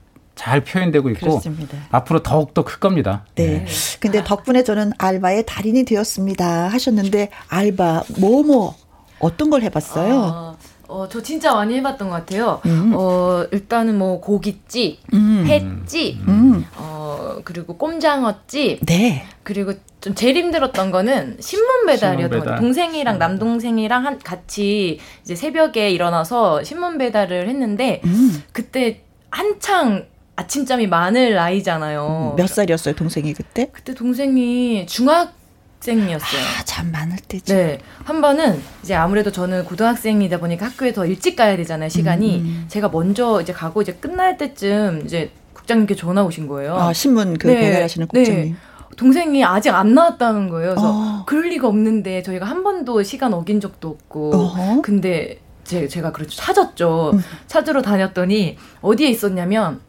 [0.43, 1.79] 잘 표현되고 있고 그렇습니다.
[1.93, 3.25] 앞으로 더욱 더 클 겁니다.
[3.37, 3.65] 네.
[3.65, 3.67] 네.
[4.01, 8.75] 근데 덕분에 저는 알바의 달인이 되었습니다 하셨는데 알바 뭐뭐 뭐,
[9.21, 10.15] 어떤 걸 해봤어요?
[10.15, 10.57] 아,
[10.89, 12.61] 어, 저 진짜 많이 해봤던 것 같아요.
[12.67, 12.93] 음.
[12.95, 15.45] 어, 일단은 뭐 고깃집, 음.
[15.47, 16.67] 횟집, 음.
[16.77, 19.25] 어, 그리고 꼼장어집, 네.
[19.45, 22.59] 그리고 좀 제일 힘들었던 거는 신문 배달이었던 신문 배달.
[22.59, 23.19] 동생이랑 음.
[23.21, 28.43] 남동생이랑 한, 같이 이제 새벽에 일어나서 신문 배달을 했는데 음.
[28.53, 30.07] 그때 한창
[30.37, 32.33] 아침잠이 많을 나이잖아요.
[32.33, 33.69] 음, 몇 살이었어요, 동생이 그때?
[33.73, 36.41] 그때 동생이 중학생이었어요.
[36.59, 37.55] 아, 잠 많을 때죠.
[37.55, 37.79] 네.
[38.05, 42.39] 한 번은 이제 아무래도 저는 고등학생이다 보니까 학교에 더 일찍 가야 되잖아요, 시간이.
[42.39, 42.65] 음.
[42.69, 46.77] 제가 먼저 이제 가고 이제 끝날 때쯤 이제 국장님께 전화 오신 거예요.
[46.77, 47.61] 아, 신문 그 네.
[47.61, 48.21] 배달하시는 네.
[48.21, 48.53] 국장님.
[48.53, 48.57] 네.
[48.97, 50.71] 동생이 아직 안 나왔다는 거예요.
[50.75, 51.25] 그래서 어.
[51.27, 54.35] 그럴 리가 없는데 저희가 한 번도 시간 어긴 적도 없고.
[54.35, 54.83] 어허.
[54.83, 56.37] 근데 제, 제가 그렇죠.
[56.37, 57.13] 찾았죠.
[57.15, 57.25] 음.
[57.47, 59.81] 찾으러 다녔더니 어디에 있었냐면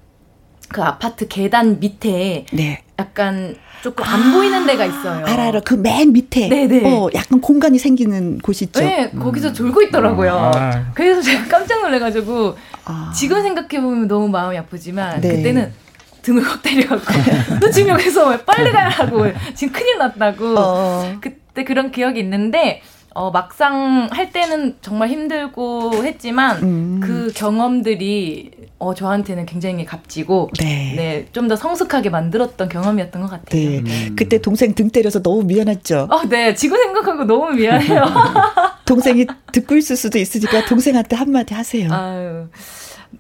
[0.69, 2.81] 그 아파트 계단 밑에 네.
[2.99, 5.25] 약간 조금 안 아, 보이는 데가 있어요.
[5.25, 5.59] 알아, 알아.
[5.61, 6.47] 그 맨 밑에.
[6.47, 6.89] 네네.
[6.89, 8.79] 어, 약간 공간이 생기는 곳이 있죠.
[8.79, 9.53] 네, 거기서 음.
[9.53, 10.51] 졸고 있더라고요.
[10.55, 10.91] 아.
[10.93, 12.55] 그래서 제가 깜짝 놀래가지고,
[12.85, 13.11] 아.
[13.13, 15.35] 지금 생각해보면 너무 마음이 아프지만, 네.
[15.35, 15.73] 그때는
[16.21, 17.13] 등을 확 때려갖고,
[17.59, 20.55] 너 지금 여기서 왜 빨리 가야 하고, 지금 큰일 났다고.
[20.57, 21.17] 어.
[21.19, 22.81] 그때 그런 기억이 있는데,
[23.13, 26.99] 어, 막상 할 때는 정말 힘들고 했지만 음.
[27.03, 28.51] 그 경험들이
[28.83, 30.93] 어, 저한테는 굉장히 값지고 네.
[30.95, 33.69] 네, 좀 더 성숙하게 만들었던 경험이었던 것 같아요.
[33.69, 33.79] 네.
[33.79, 34.15] 음.
[34.17, 36.07] 그때 동생 등 때려서 너무 미안했죠.
[36.09, 36.53] 어, 네.
[36.53, 38.03] 지금 생각하고 너무 미안해요.
[38.85, 41.91] 동생이 듣고 있을 수도 있으니까 동생한테 한마디 하세요.
[41.91, 42.47] 아유.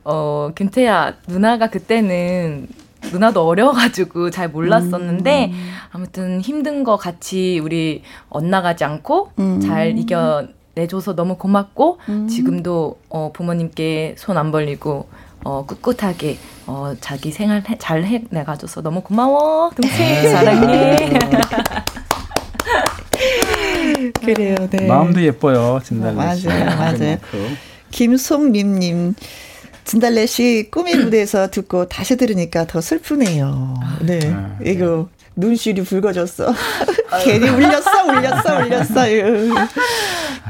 [0.05, 2.67] 어, 김태야, 누나가 그때는
[3.11, 5.69] 누나도 어려가지고 잘 몰랐었는데 음.
[5.91, 9.59] 아무튼 힘든 거 같이 우리 엇나가지 않고 음.
[9.59, 12.27] 잘 이겨 내줘서 너무 고맙고 음.
[12.27, 15.07] 지금도 어, 부모님께 손 안 벌리고
[15.43, 20.29] 어, 꿋꿋하게 어, 자기 생활 해, 잘 해내가줘서 너무 고마워 동생 네.
[20.29, 21.19] 사랑해.
[24.25, 24.55] 그래요.
[24.69, 24.87] 네.
[24.87, 27.17] 마음도 예뻐요 진달래 맞아요, 맞아요.
[27.91, 29.15] 김송림님
[29.85, 33.75] 진달래 씨 꿈의 무대에서 듣고 다시 들으니까 더 슬프네요.
[34.01, 34.19] 네.
[34.33, 34.71] 아, 네.
[34.71, 36.53] 이거 눈시울이 붉어졌어.
[37.23, 39.07] 괜히 울렸어, 울렸어, 울렸어.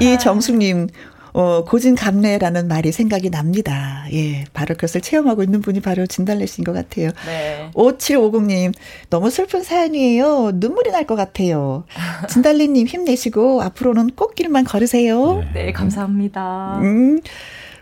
[0.02, 0.90] 이 정숙님,
[1.34, 4.06] 어, 고진감래라는 말이 생각이 납니다.
[4.14, 7.10] 예, 바로 그것을 체험하고 있는 분이 바로 진달래 씨인 것 같아요.
[7.26, 7.72] 네.
[7.74, 8.74] 5750님,
[9.10, 10.52] 너무 슬픈 사연이에요.
[10.56, 11.84] 눈물이 날 것 같아요.
[12.30, 15.44] 진달래님 힘내시고 앞으로는 꽃길만 걸으세요.
[15.54, 16.80] 네, 감사합니다.
[16.82, 17.20] 음.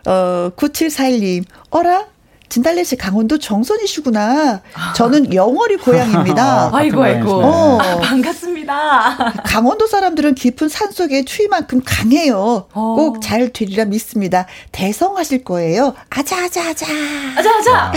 [0.07, 2.07] 어, 9741님, 어라?
[2.51, 4.59] 진달래 씨 강원도 정선이시구나.
[4.93, 6.69] 저는 영월이 고향입니다.
[6.75, 7.31] 아이고 아이고.
[7.31, 7.77] 어.
[7.81, 9.35] 아, 반갑습니다.
[9.45, 12.67] 강원도 사람들은 깊은 산 속의 추위만큼 강해요.
[12.73, 12.95] 어.
[12.97, 14.47] 꼭잘 되리라 믿습니다.
[14.73, 15.95] 대성하실 거예요.
[16.09, 16.85] 아자 아자 아자.
[17.37, 17.91] 아자 아자.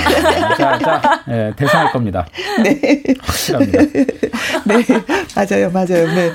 [0.53, 1.23] 아자 아자.
[1.27, 2.25] 네, 대성할 겁니다.
[2.63, 3.03] 네.
[3.23, 3.79] 확실합니다.
[4.67, 4.85] 네,
[5.35, 6.07] 맞아요, 맞아요.
[6.15, 6.31] 네.
[6.31, 6.35] 네.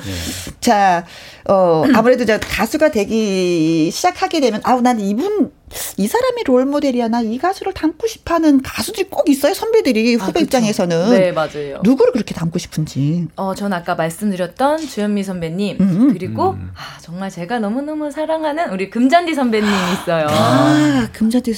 [0.60, 1.06] 자,
[1.48, 5.50] 어, 아무래도 저 가수가 되기 시작하게 되면, 아우, 난 이분,
[5.96, 7.08] 이 사람이 롤 모델이야.
[7.08, 9.54] 나 이 가수를 닮고 싶어 하는 가수들이 꼭 있어요.
[9.54, 11.10] 선배들이 아, 후배 아, 입장에서는.
[11.10, 11.80] 네, 맞아요.
[11.84, 13.28] 누구를 그렇게 닮고 싶은지.
[13.36, 15.76] 어, 전 아까 말씀드렸던 주현미 선배님.
[15.80, 16.12] 음.
[16.12, 16.70] 그리고, 음.
[16.74, 19.68] 아, 정말 제가 너무 너무 사랑하는 우리 금잔디 선배님
[20.02, 20.26] 있어요.
[20.28, 21.52] 아, 금잔디.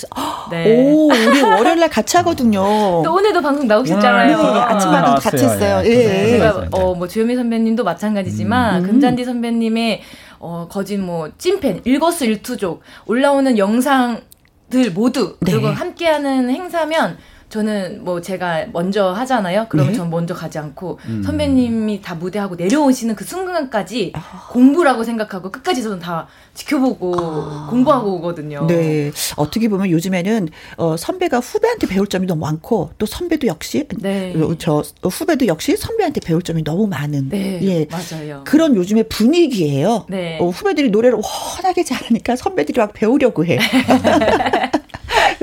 [0.50, 0.92] 네.
[0.92, 2.60] 오, 우리 월요일날 같이 하거든요.
[3.04, 4.36] 또 오늘도 방송 나오셨잖아요.
[4.36, 5.82] 네, 아침마다 같이 했어요.
[5.86, 5.90] 예.
[5.90, 6.28] 예.
[6.30, 8.90] 제가, 어, 뭐 주현미 선배님도 마찬가지지만, 음.
[8.90, 10.02] 금잔디 선배님의
[10.42, 15.74] 어, 거진 뭐 찐팬, 일거수일투족 올라오는 영상들 모두 그리고 네.
[15.74, 17.16] 함께하는 행사면
[17.52, 19.66] 저는 뭐 제가 먼저 하잖아요.
[19.68, 19.98] 그러면 네?
[19.98, 21.22] 전 먼저 가지 않고 음.
[21.22, 24.48] 선배님이 다 무대하고 내려오시는 그 순간까지 아.
[24.50, 27.66] 공부라고 생각하고 끝까지 저는 다 지켜보고 아.
[27.68, 28.66] 공부하고 오거든요.
[28.66, 29.12] 네.
[29.36, 30.48] 어떻게 보면 요즘에는
[30.78, 34.34] 어, 선배가 후배한테 배울 점이 너무 많고 또 선배도 역시 네.
[34.34, 37.60] 어, 저 후배도 역시 선배한테 배울 점이 너무 많은 네.
[37.62, 37.86] 예.
[37.90, 38.44] 맞아요.
[38.46, 40.06] 그런 요즘의 분위기예요.
[40.08, 40.38] 네.
[40.40, 43.58] 어, 후배들이 노래를 워낙에 잘하니까 선배들이 막 배우려고 해.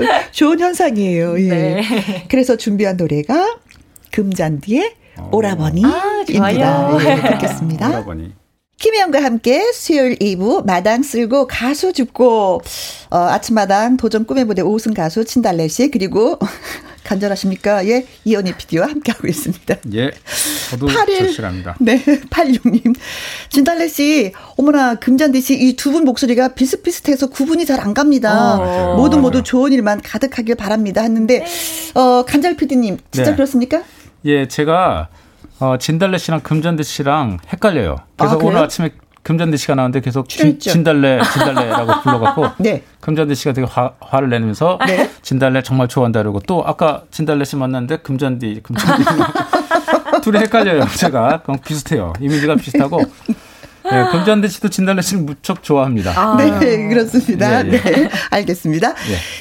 [0.32, 1.40] 좋은 현상이에요.
[1.40, 1.48] 예.
[1.48, 1.82] 네.
[2.28, 3.58] 그래서 준비한 노래가
[4.10, 5.30] 금잔디의 어.
[5.32, 5.98] 오라버니입니다.
[5.98, 7.88] 아, 예, 듣겠습니다.
[7.88, 8.32] 오라버니.
[8.78, 12.62] 김혜영과 함께 수요일 2부 마당 쓸고 가수 죽고
[13.10, 16.38] 어, 아침마당 도전 꿈의 무대 5승 가수 진달래 씨 그리고
[17.14, 17.86] 간절하십니까?
[17.88, 19.76] 예, 이연희 PD와 함께하고 있습니다.
[19.94, 20.12] 예,
[20.70, 21.76] 저도 8일, 절실합니다.
[21.80, 22.94] 네, 86님.
[23.48, 28.58] 진달래 씨, 어머나, 금잔디 씨, 이 두 분 목소리가 비슷비슷해서 구분이 잘 안 갑니다.
[28.60, 31.00] 어, 모두 모두 좋은 일만 가득하길 바랍니다.
[31.02, 31.44] 했는데,
[31.94, 33.36] 어, 간절 PD님, 진짜 네.
[33.36, 33.82] 그렇습니까?
[34.26, 35.08] 예, 제가
[35.58, 37.96] 어, 진달래 씨랑 금잔디 씨랑 헷갈려요.
[38.16, 38.90] 그래서 아, 오늘 아침에
[39.22, 42.82] 금잔디 씨가 나왔는데 계속 진, 진달래 진달래라고 불러갖고 네.
[43.00, 45.10] 금잔디 씨가 되게 화, 화를 내면서 네.
[45.22, 49.04] 진달래 정말 좋아한다 그러고 또 아까 진달래 씨 만났는데 금잔디 금잔디
[50.22, 53.00] 둘이 헷갈려요 제가 그럼 비슷해요 이미지가 비슷하고
[53.90, 56.12] 네, 금잔디 씨도 진달래 씨를 무척 좋아합니다.
[56.14, 56.36] 아.
[56.36, 57.66] 네, 그렇습니다.
[57.66, 57.80] 예, 예.
[57.80, 58.94] 네, 알겠습니다.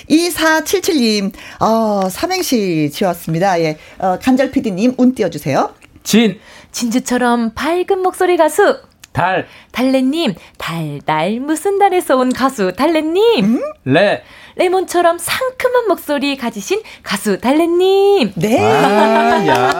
[0.10, 0.16] 예.
[0.16, 3.60] 2477님, 어, 삼행시 지었습니다.
[3.62, 5.74] 예, 어, 간절 PD님, 운 띄워주세요.
[6.04, 6.40] 진.
[6.72, 8.80] 진주처럼 밝은 목소리 가수.
[9.12, 9.48] 달.
[9.72, 13.46] 달래님, 달달 무슨 달에서 온 가수 달래님.
[13.46, 13.62] 음?
[13.86, 14.24] 레.
[14.60, 18.34] 레몬처럼 상큼한 목소리 가지신 가수 달래님.
[18.36, 18.60] 네.
[18.62, 19.80] 아, 야.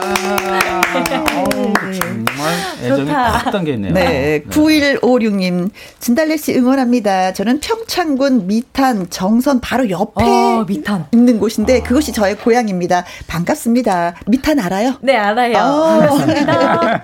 [2.00, 3.92] 정말 애정이 팍 담겨있네요.
[3.92, 4.42] 네.
[4.48, 7.34] 9156님, 진달래 씨 응원합니다.
[7.34, 11.04] 저는 평창군 미탄 정선 바로 옆에 어, 미탄.
[11.12, 13.04] 있는 곳인데 그것이 저의 고향입니다.
[13.26, 14.14] 반갑습니다.
[14.28, 14.94] 미탄 알아요?
[15.02, 15.58] 네, 알아요.
[15.58, 15.98] 어.
[16.00, 17.02] 반갑습니다.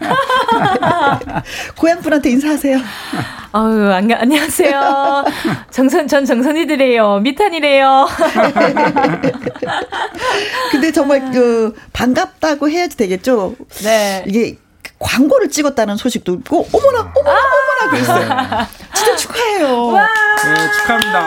[1.76, 2.78] 고향 분한테 인사하세요.
[3.52, 5.24] 아유, 안녕하세요.
[5.70, 7.20] 정선, 전 정선이들이에요.
[7.20, 8.06] 미탄이래 떨리네요.
[10.70, 13.56] 근데 정말 그 반갑다고 해야지 되겠죠.
[13.82, 14.22] 네.
[14.26, 14.56] 이게
[14.98, 18.66] 광고를 찍었다는 소식도 있고 어머나 어머나 아~ 어머나 그랬어요.
[18.94, 19.86] 진짜 축하해요.
[19.88, 20.08] 와~
[20.44, 21.24] 네, 축하합니다.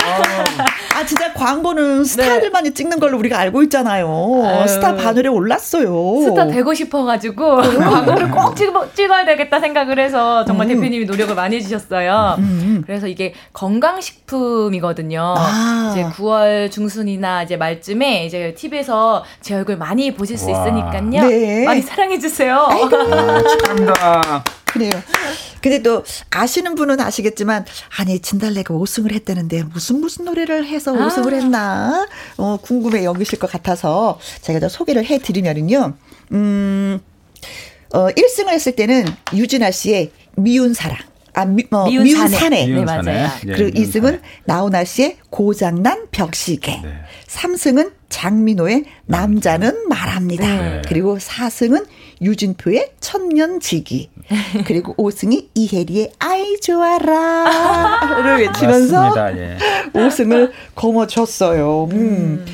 [0.96, 2.74] 아 진짜 광고는 스타들만이 네.
[2.74, 4.44] 찍는 걸로 우리가 알고 있잖아요.
[4.46, 4.68] 아유.
[4.68, 6.22] 스타 바늘에 올랐어요.
[6.24, 10.76] 스타 되고 싶어가지고 광고를 꼭 찍어, 찍어야 되겠다 생각을 해서 정말 음.
[10.76, 12.36] 대표님이 노력을 많이 해주셨어요.
[12.40, 12.44] 음.
[12.44, 12.84] 음.
[12.86, 15.36] 그래서 이게 건강식품이거든요.
[15.38, 15.94] 아.
[15.94, 21.00] 이제 9월 중순이나 이제 말쯤에 이제 TV에서 제 얼굴 많이 보실 수 있으니까요.
[21.02, 21.66] 네.
[21.66, 22.68] 많이 사랑해 주세요.
[23.60, 24.44] 축하합니다.
[24.66, 24.92] 그래요.
[25.62, 27.66] 근데 또 아시는 분은 아시겠지만
[27.98, 31.36] 아니 진달래가 5승을 했다는데 무슨 무슨 노래를 해서 5승을 아.
[31.36, 32.08] 했나
[32.38, 35.94] 어, 궁금해 여기실 것 같아서 제가 좀 소개를 해드리면은요.
[36.32, 37.00] 음,
[37.94, 40.98] 어, 1승을 했을 때는 유진아 씨의 미운 사랑.
[41.34, 42.66] 아, 미, 어, 미운, 미운 사내.
[42.66, 43.04] 네, 맞아요.
[43.04, 46.82] 네, 그리고 2승은 나훈아 씨의 고장난 벽시계.
[46.84, 46.94] 네.
[47.28, 50.46] 3승은 장민호의 남자는 말합니다.
[50.46, 50.82] 네.
[50.88, 51.86] 그리고 4승은
[52.22, 54.10] 유진표의 천년지기.
[54.66, 59.58] 그리고 5승이 이혜리의 아이 좋아라를 외치면서 예.
[59.94, 61.86] 5승을 거머쥐었어요.
[61.86, 61.92] 음.
[61.92, 62.46] 음.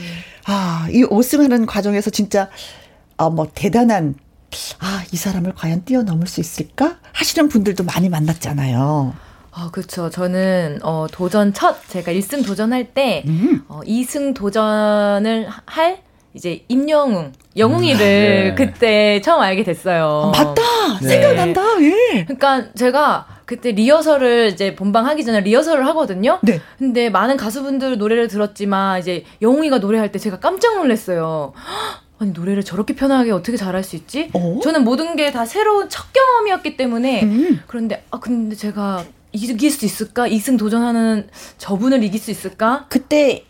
[0.46, 2.50] 아, 이 5승하는 과정에서 진짜
[3.18, 4.16] 아, 뭐 대단한
[4.80, 6.98] 아, 이 사람을 과연 뛰어넘을 수 있을까?
[7.12, 9.14] 하시는 분들도 많이 만났잖아요.
[9.52, 10.10] 아, 그렇죠.
[10.10, 13.64] 저는 어 도전 첫 제가 1승 도전할 때 음.
[13.68, 16.04] 어 2승 도전을 할
[16.36, 18.56] 이제 임영웅, 영웅이를 음, 네.
[18.56, 20.32] 그때 처음 알게 됐어요.
[20.36, 20.62] 아, 맞다.
[21.02, 21.08] 네.
[21.08, 21.62] 생각난다.
[21.82, 22.26] 예.
[22.26, 26.40] 그러니까 제가 그때 리허설을 이제 본방 하기 전에 리허설을 하거든요.
[26.44, 26.60] 네.
[26.78, 31.54] 근데 많은 가수분들 노래를 들었지만 이제 영웅이가 노래할 때 제가 깜짝 놀랐어요.
[32.20, 34.30] 아니 노래를 저렇게 편하게 어떻게 잘할 수 있지?
[34.34, 34.60] 어?
[34.62, 37.62] 저는 모든 게 다 새로운 첫 경험이었기 때문에 음.
[37.68, 40.28] 그런데 아 근데 제가 이길 수 있을까?
[40.28, 41.28] 2승 도전하는
[41.58, 42.86] 저분을 이길 수 있을까?
[42.90, 43.44] 그때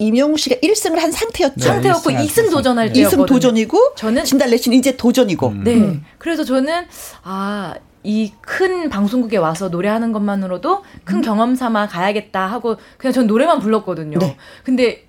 [0.00, 1.54] 이명우 씨가 1승을 한 상태였죠.
[1.56, 5.48] 네, 상태였고 2승 도전할 때 2승 도전이고 저는 진달래 씨는 이제 도전이고.
[5.48, 5.64] 음.
[5.64, 5.74] 네.
[5.74, 6.04] 음.
[6.18, 6.86] 그래서 저는
[7.22, 11.22] 아, 이큰 방송국에 와서 노래하는 것만으로도 큰 음.
[11.22, 14.18] 경험 삼아 가야겠다 하고 그냥 전 노래만 불렀거든요.
[14.18, 14.36] 네.
[14.64, 15.06] 근데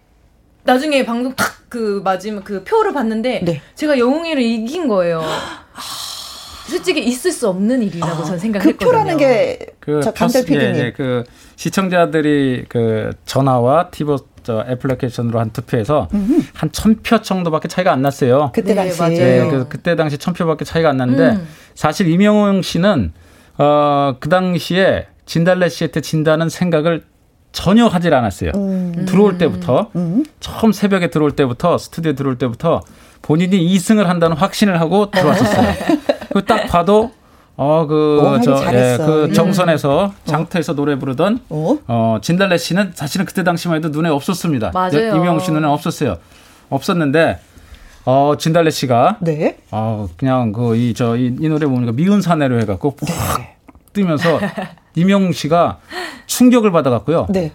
[0.64, 3.62] 나중에 방송 탁 그 마지막 그 표를 봤는데 네.
[3.76, 5.24] 제가 영웅이를 이긴 거예요.
[6.68, 8.78] 솔직히 있을 수 없는 일이라고 아, 저는 생각했거든요.
[8.78, 10.76] 그 표라는 게저 강대 PD님.
[10.76, 11.24] 예, 예, 그
[11.56, 16.08] 시청자들이 그 전화와 티보 저 애플리케이션으로 한 투표해서
[16.54, 18.52] 한 천 표 정도밖에 차이가 안 났어요.
[18.54, 21.48] 그때 네, 당시 네, 그, 그때 당시 천 표밖에 차이가 안 났는데 음.
[21.76, 23.14] 사실 이명웅 씨는
[23.58, 27.04] 어 그 당시에 진달래 씨한테 진다는 생각을
[27.52, 28.52] 전혀 하질 않았어요.
[28.56, 29.06] 음.
[29.08, 30.24] 들어올 때부터 음.
[30.40, 32.82] 처음 새벽에 들어올 때부터 스튜디오 들어올 때부터
[33.22, 35.74] 본인이 2승을 한다는 확신을 하고 들어왔었어요.
[36.34, 37.12] 그딱 봐도
[37.58, 39.34] 어, 그, 저, 예, 그 음.
[39.34, 40.14] 정선에서 어.
[40.26, 41.78] 장터에서 노래 부르던, 어?
[41.88, 44.72] 어, 진달래 씨는 사실은 그때 당시만 해도 눈에 없었습니다.
[44.74, 45.16] 맞아요.
[45.16, 46.18] 이명웅 씨 눈에 없었어요.
[46.70, 47.40] 없었는데,
[48.06, 49.58] 어, 진달래 씨가, 네.
[49.70, 53.56] 어, 그냥 그, 이, 저, 이, 이 노래 보니까 미운 사내로 해갖고, 확 네.
[53.94, 54.40] 뜨면서,
[54.96, 55.80] 이명웅 씨가
[56.26, 57.28] 충격을 받아갖고요.
[57.30, 57.52] 네.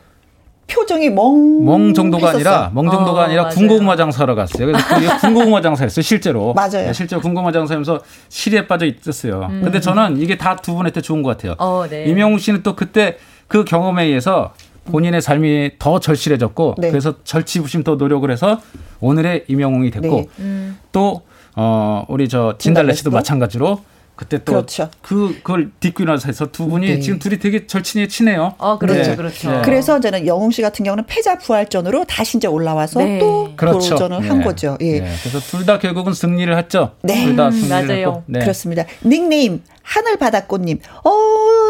[0.66, 1.64] 표정이 멍.
[1.64, 2.36] 멍 정도가 했었어.
[2.36, 3.54] 아니라, 멍 정도가 어, 아니라 맞아요.
[3.54, 4.66] 군고구마 장사하러 갔어요.
[4.66, 4.84] 그래서
[5.20, 6.52] 군고구마 장사였어요, 실제로.
[6.54, 6.86] 맞아요.
[6.86, 9.46] 네, 실제로 군고구마 장사하면서 실에 빠져 있었어요.
[9.50, 9.60] 음.
[9.62, 11.54] 근데 저는 이게 다 두 분한테 좋은 것 같아요.
[11.58, 12.04] 어, 네.
[12.06, 14.52] 이명웅 씨는 또 그때 그 경험에 의해서
[14.86, 16.90] 본인의 삶이 더 절실해졌고, 네.
[16.90, 18.60] 그래서 절치부심 더 노력을 해서
[19.00, 20.26] 오늘의 이명웅이 됐고, 네.
[20.40, 20.78] 음.
[20.92, 21.22] 또,
[21.54, 23.80] 어, 우리 저 진달래 씨도 마찬가지로
[24.16, 24.88] 그때 또 그렇죠.
[25.02, 27.00] 그 그걸 딛고 일어나서 해서 두 분이 네.
[27.00, 28.54] 지금 둘이 되게 절친이 친해요.
[28.58, 29.16] 어, 그렇죠, 네.
[29.16, 29.50] 그렇죠.
[29.50, 29.62] 네.
[29.62, 33.18] 그래서 저는 영웅 씨 같은 경우는 패자 부활전으로 다시 이제 올라와서 네.
[33.18, 33.90] 또 그렇죠.
[33.90, 34.44] 도전을 한 네.
[34.44, 34.78] 거죠.
[34.80, 35.00] 예.
[35.00, 35.12] 네.
[35.22, 36.92] 그래서 둘 다 결국은 승리를 했죠.
[37.02, 38.24] 네, 둘다 승리를 맞아요.
[38.28, 38.40] 했고.
[38.40, 38.84] 그렇습니다.
[39.04, 40.80] 닉네임 하늘바다꽃님.
[41.04, 41.10] 어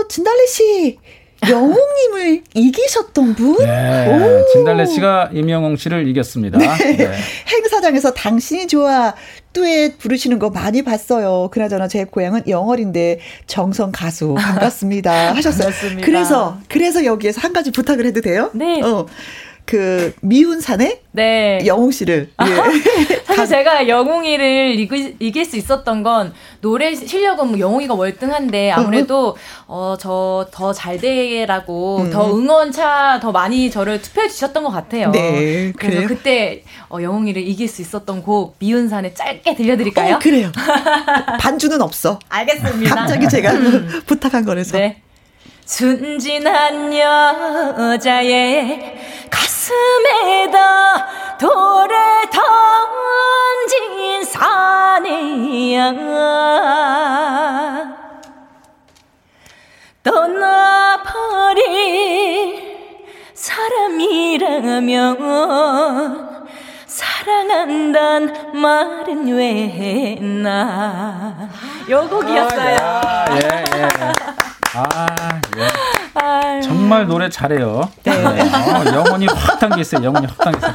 [0.09, 0.99] 진달래 씨.
[1.49, 3.59] 영웅님을 이기셨던 분?
[3.59, 6.59] 네, 진달래 씨가 임영웅 씨를 이겼습니다.
[6.59, 6.97] 네.
[6.97, 7.11] 네.
[7.49, 9.15] 행사장에서 당신이 좋아
[9.61, 11.49] 듀엣 부르시는 거 많이 봤어요.
[11.51, 15.69] 그나저나 제 고향은 영월인데 정성 가수 반갑습니다 하셨어요.
[15.69, 16.05] 반갑습니다.
[16.05, 18.51] 그래서 그래서 여기에서 한 가지 부탁을 해도 돼요?
[18.53, 18.83] 네.
[18.83, 19.07] 어.
[19.67, 21.61] 그 미운 사내 네.
[21.67, 23.17] 영웅 씨를 예.
[23.27, 29.37] 사실 제가 영웅이를 이길, 이길 수 있었던 건 노래 실력은 뭐 영웅이가 월등한데 아무래도
[29.67, 32.11] 어 저 더 잘 되라고 음.
[32.11, 35.11] 더 응원차 더 많이 저를 투표해 주셨던 것 같아요.
[35.11, 36.09] 네, 그래서 그래요?
[36.09, 40.17] 그때 어, 영웅이를 이길 수 있었던 곡 미운 사내 짧게 들려드릴까요?
[40.17, 40.53] 어, 그래요.
[41.41, 42.19] 반주는 없어.
[42.29, 42.95] 알겠습니다.
[42.95, 44.03] 갑자기 제가 음.
[44.07, 44.79] 부탁한 거라서.
[44.79, 45.03] 네.
[45.67, 48.97] 순진한 여자의
[49.29, 51.97] 가슴에다 돌을
[53.67, 55.93] 던진 사내야
[60.05, 61.65] 떠나버릴
[63.35, 65.19] 사람이라면
[66.87, 71.51] 사랑한단 말은 왜 했나.
[71.91, 72.77] 요 곡이었어요.
[72.81, 73.89] 아, 예, 예.
[74.77, 76.61] 아, 예.
[76.63, 77.89] 정말 노래 잘해요.
[78.05, 78.13] 네.
[78.13, 80.05] 어, 영혼이 확 당겼어요.
[80.05, 80.75] 영혼이 확 당겼어요.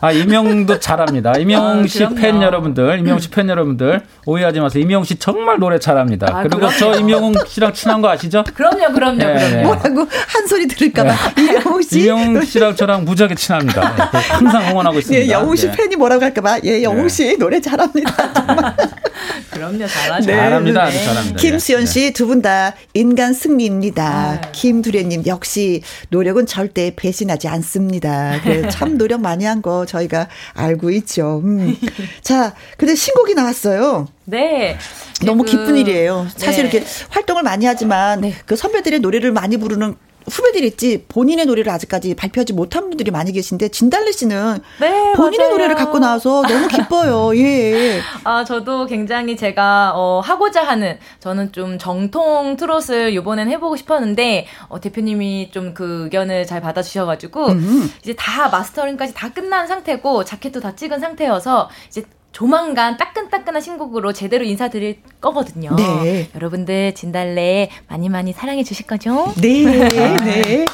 [0.00, 1.32] 아, 이명도 잘합니다.
[1.38, 4.82] 이명 씨팬 아, 여러분들, 이명 씨 팬 여러분들, 오해하지 마세요.
[4.82, 6.26] 이명 씨 정말 노래 잘합니다.
[6.30, 6.76] 아, 그리고 그럼요.
[6.78, 8.44] 저 이명 씨랑 친한 거 아시죠?
[8.54, 9.62] 그럼요, 그럼요, 네, 그럼요.
[9.66, 11.10] 뭐라고 한 소리 들을까봐.
[11.36, 11.42] 네.
[11.42, 12.00] 이명 씨.
[12.00, 13.80] 이명 씨랑 저랑 무지하게 친합니다.
[14.12, 15.24] 네, 항상 응원하고 있습니다.
[15.24, 15.72] 예, 영웅 씨 예.
[15.72, 16.60] 팬이 뭐라고 할까봐.
[16.64, 18.32] 예, 영웅 씨 노래 잘합니다.
[18.34, 18.76] 정말.
[19.50, 20.26] 그럼요, 잘하죠.
[20.26, 20.36] 네.
[20.36, 20.84] 잘합니다.
[20.90, 21.04] 네.
[21.04, 21.36] 잘합니다.
[21.36, 24.04] 김수연 씨 두 분 다 인간 승리입니다.
[24.04, 24.40] 아.
[24.52, 28.40] 김두래님 역시 노력은 절대 배신하지 않습니다.
[28.42, 31.40] 그래, 참 노력 많이 한 거 저희가 알고 있죠.
[31.44, 31.76] 음.
[32.22, 34.08] 자, 근데 신곡이 나왔어요.
[34.24, 34.76] 네.
[35.24, 36.26] 너무 기쁜 일이에요.
[36.36, 36.70] 사실 네.
[36.70, 38.34] 이렇게 활동을 많이 하지만 네.
[38.46, 39.94] 그 선배들의 노래를 많이 부르는
[40.30, 45.50] 후배들 있지 본인의 노래를 아직까지 발표하지 못한 분들이 많이 계신데 진달래 씨는 네, 본인의 맞아요.
[45.52, 47.36] 노래를 갖고 나와서 너무 기뻐요.
[47.38, 48.00] 예.
[48.24, 54.80] 아 저도 굉장히 제가 어, 하고자 하는 저는 좀 정통 트롯을 이번엔 해보고 싶었는데 어,
[54.80, 57.90] 대표님이 좀 그 의견을 잘 받아주셔가지고 음.
[58.02, 62.04] 이제 다 마스터링까지 다 끝난 상태고 자켓도 다 찍은 상태여서 이제
[62.34, 65.74] 조만간 따끈따끈한 신곡으로 제대로 인사드릴 거거든요.
[65.76, 66.28] 네.
[66.34, 69.32] 여러분들 진달래 많이 많이 사랑해 주실 거죠?
[69.40, 69.62] 네.
[70.18, 70.64] 네.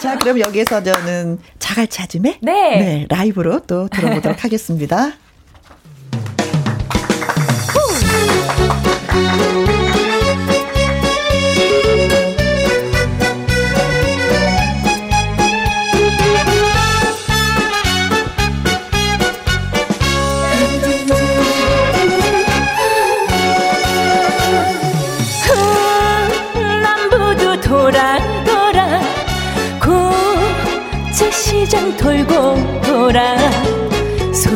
[0.00, 2.52] 자, 그럼 여기서 저는 자갈 찾음에 네.
[2.52, 3.06] 네.
[3.10, 5.12] 라이브로 또 들어보도록 하겠습니다.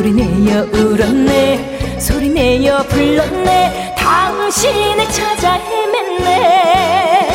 [0.05, 1.97] 소리내어 울었네.
[1.99, 3.95] 소리내어 불렀네.
[3.97, 7.27] 당신을 찾아 헤맸네.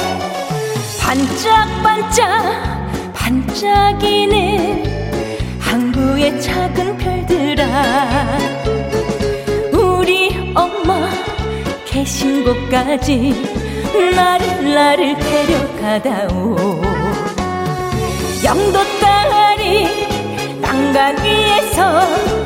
[1.01, 2.45] 반짝반짝
[3.13, 4.85] 반짝이는
[5.59, 8.39] 항구의 작은 별들아.
[9.73, 11.11] 우리 엄마
[11.85, 13.35] 계신 곳까지
[14.15, 16.57] 나를 나를 데려가다오.
[18.45, 22.40] 영도 딸이 난간 위에서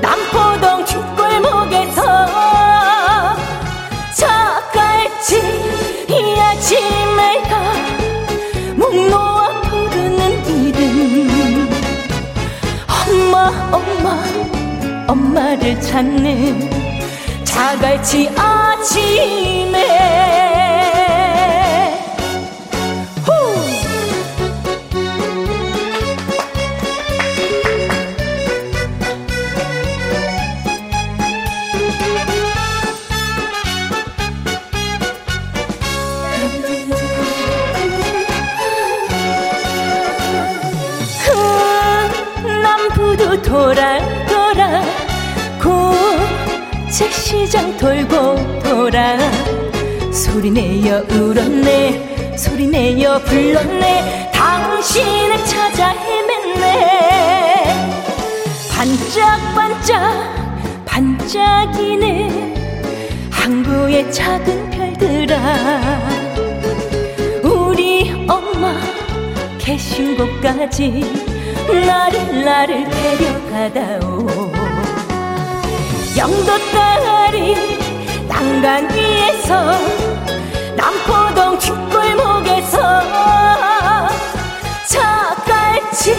[0.00, 2.26] 남포동 뒷골목에서
[4.14, 5.36] 저갈치
[6.08, 7.98] 이 아침에 가
[8.76, 11.68] 목 놓아 부르는 이름
[12.88, 13.36] 엄마
[13.72, 14.22] 엄마
[15.08, 16.70] 엄마를 찾는
[17.44, 19.78] 자갈치 아침에
[46.98, 49.16] 고책시장 돌고 돌아.
[50.10, 54.32] 소리내어 울었네 소리내어 불렀네.
[54.32, 56.64] 당신을 찾아 헤맸네.
[58.72, 60.02] 반짝반짝
[60.86, 62.56] 반짝이는
[63.30, 65.38] 항구의 작은 별들아.
[67.44, 68.74] 우리 엄마
[69.58, 71.04] 계신 곳까지
[71.86, 74.47] 나를 나를 데려가다오
[76.18, 77.54] 영도 딸이
[78.26, 79.72] 난간 위에서
[80.76, 82.78] 남포동 뒷골목에서
[84.88, 86.10] 저갈치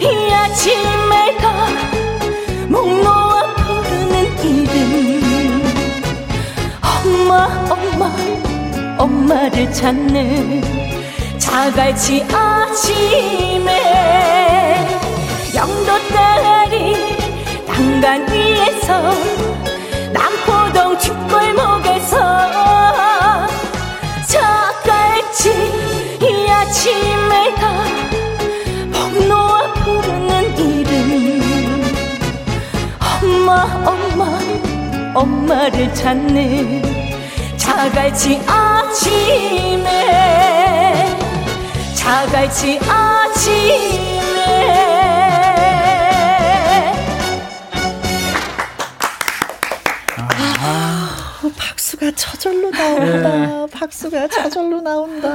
[0.00, 1.68] 이 아침에 가
[2.68, 4.14] 목 놓아 부르는
[4.44, 5.62] 이름
[6.82, 8.10] 엄마 엄마
[8.98, 10.60] 엄마를 찾는
[11.38, 13.70] 자갈치 아침에
[15.54, 17.16] 영도 딸이
[17.66, 18.37] 난간 위
[18.88, 19.12] 에서
[20.14, 22.16] 남포동 뒷골목에서
[24.26, 25.50] 자갈치
[26.22, 31.84] 이 아침에 가목 놓아 부르는 이름.
[33.22, 34.38] 엄마 엄마
[35.14, 36.80] 엄마를 찾는
[37.58, 39.84] 자갈치 아침에
[41.94, 44.87] 자갈치 아침에
[52.08, 53.30] 박수가 저절로 나온다.
[53.30, 53.66] 네.
[53.72, 55.28] 박수가 저절로 나온다.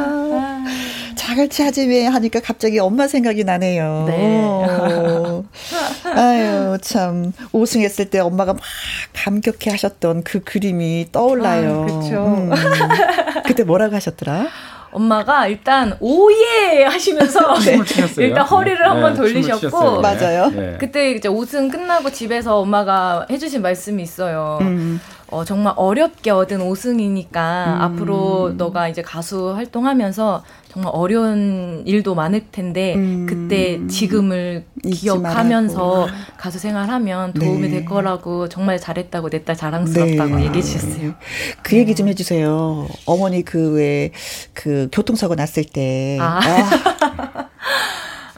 [1.16, 4.06] 자, 다 같이 하지 왜 하니까 갑자기 엄마 생각이 나네요.
[4.08, 5.44] 네.
[6.16, 7.34] 아유, 참.
[7.52, 8.62] 우승했을 때 엄마가 막
[9.14, 11.82] 감격해 하셨던 그 그림이 떠올라요.
[11.82, 12.26] 아, 그쵸.
[12.26, 12.50] 음.
[13.46, 14.48] 그때 뭐라고 하셨더라?
[14.92, 17.80] 엄마가 일단 오예 하시면서 네.
[18.18, 20.52] 일단 허리를 네, 한번 돌리셨고 맞아요.
[20.52, 20.78] 네.
[20.80, 24.60] 그때 이제 우승 끝나고 집에서 엄마가 해주신 말씀이 있어요.
[24.62, 25.02] 음.
[25.34, 27.82] 어, 정말 어렵게 얻은 5승이니까 음.
[27.82, 33.26] 앞으로 너가 이제 가수 활동하면서 정말 어려운 일도 많을 텐데 음.
[33.28, 36.08] 그때 지금을 기억하면서
[36.38, 37.70] 가수 생활하면 도움이 네.
[37.70, 40.46] 될 거라고 정말 잘했다고 내 딸 자랑스럽다고 네.
[40.46, 41.14] 얘기해 주셨어요.
[41.64, 42.88] 그 얘기 좀 해주세요.
[43.06, 46.18] 어머니 그 왜그 교통사고 났을 때.
[46.22, 46.40] 아.
[46.44, 47.13] 아.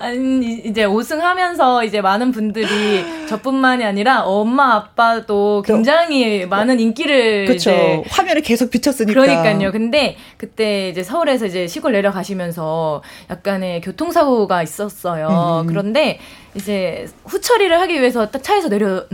[0.05, 2.67] 아니 이제 5승 하면서 이제 많은 분들이
[3.27, 8.03] 저뿐만이 아니라 엄마 아빠도 굉장히 많은 인기를 그렇죠.
[8.09, 9.19] 화면에 계속 비쳤으니까.
[9.19, 9.71] 그러니까요.
[9.71, 13.01] 근데 그때 이제 서울에서 이제 시골 내려가시면서
[13.31, 15.63] 약간의 교통사고가 있었어요.
[15.63, 15.67] 음.
[15.67, 16.19] 그런데
[16.53, 19.05] 이제 후처리를 하기 위해서 딱 차에서 내려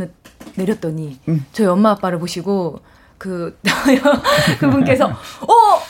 [0.56, 1.46] 내렸더니 음.
[1.54, 2.82] 저희 엄마 아빠를 보시고
[3.18, 3.58] 그
[4.60, 5.82] 그분께서 어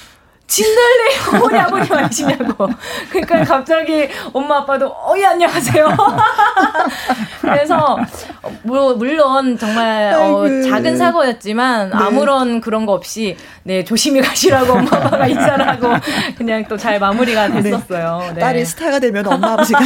[0.51, 2.67] 진달래 어머니 아버님 아니시냐고.
[3.09, 5.87] 그러니까 갑자기 엄마 아빠도 어예 안녕하세요.
[7.39, 7.97] 그래서
[8.63, 11.95] 뭐 물론 정말 어, 작은 사고였지만 네.
[11.95, 15.87] 아무런 그런 거 없이 네 조심히 가시라고 엄마 아빠가 인사를 하고
[16.37, 17.61] 그냥 또 잘 마무리가 네.
[17.61, 18.19] 됐었어요.
[18.29, 18.33] 네.
[18.33, 18.39] 네.
[18.41, 19.79] 딸이 스타가 되면 엄마 아버지가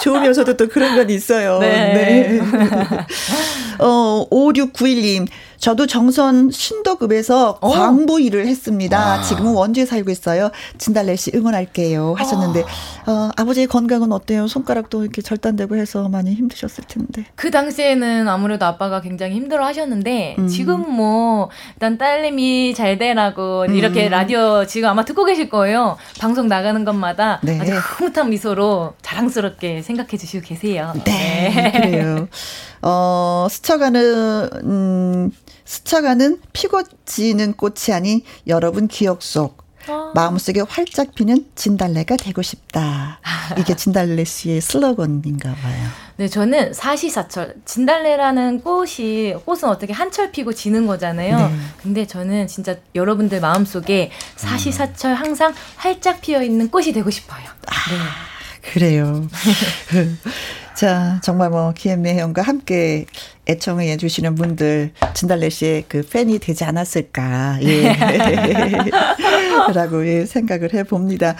[0.00, 1.58] 좋으면서도 또 그런 건 있어요.
[1.58, 1.92] 네.
[1.92, 2.40] 네.
[3.80, 5.26] 어 5691님
[5.62, 7.70] 저도 정선 신도급에서 어.
[7.70, 8.98] 광부 일을 했습니다.
[8.98, 9.22] 와.
[9.22, 10.50] 지금은 원주에 살고 있어요.
[10.76, 12.14] 진달래 씨 응원할게요.
[12.18, 12.62] 하셨는데
[13.06, 13.12] 어.
[13.12, 14.48] 어, 아버지의 건강은 어때요?
[14.48, 17.26] 손가락도 이렇게 절단되고 해서 많이 힘드셨을 텐데.
[17.36, 20.48] 그 당시에는 아무래도 아빠가 굉장히 힘들어 하셨는데 음.
[20.48, 23.76] 지금 뭐 일단 딸내미 잘 되라고 음.
[23.76, 25.96] 이렇게 라디오 지금 아마 듣고 계실 거예요.
[26.18, 27.60] 방송 나가는 것마다 네.
[27.60, 30.92] 아주 흐뭇한 미소로 자랑스럽게 생각해 주시고 계세요.
[31.04, 31.52] 네.
[31.54, 31.70] 네.
[31.70, 32.26] 그래요.
[32.82, 35.30] 어, 스쳐가는 음
[35.72, 40.12] 스쳐가는 피고 지는 꽃이 아닌 여러분 기억 속 아.
[40.14, 43.18] 마음속에 활짝 피는 진달래가 되고 싶다.
[43.58, 45.88] 이게 진달래 씨의 슬로건인가 봐요.
[46.16, 47.54] 네, 저는 사시사철.
[47.64, 51.36] 진달래라는 꽃이, 꽃은 어떻게 한철 피고 지는 거잖아요.
[51.36, 51.56] 네.
[51.82, 57.44] 근데 저는 진짜 여러분들 마음속에 사시사철 항상 활짝 피어 있는 꽃이 되고 싶어요.
[57.66, 58.70] 아, 네.
[58.72, 59.26] 그래요.
[60.76, 63.06] 자, 정말 뭐, 기엠매형과 함께
[63.48, 67.92] 애청해 주시는 분들, 진달래 씨의 그 팬이 되지 않았을까, 예.
[69.74, 71.34] 라고 예, 생각을 해 봅니다.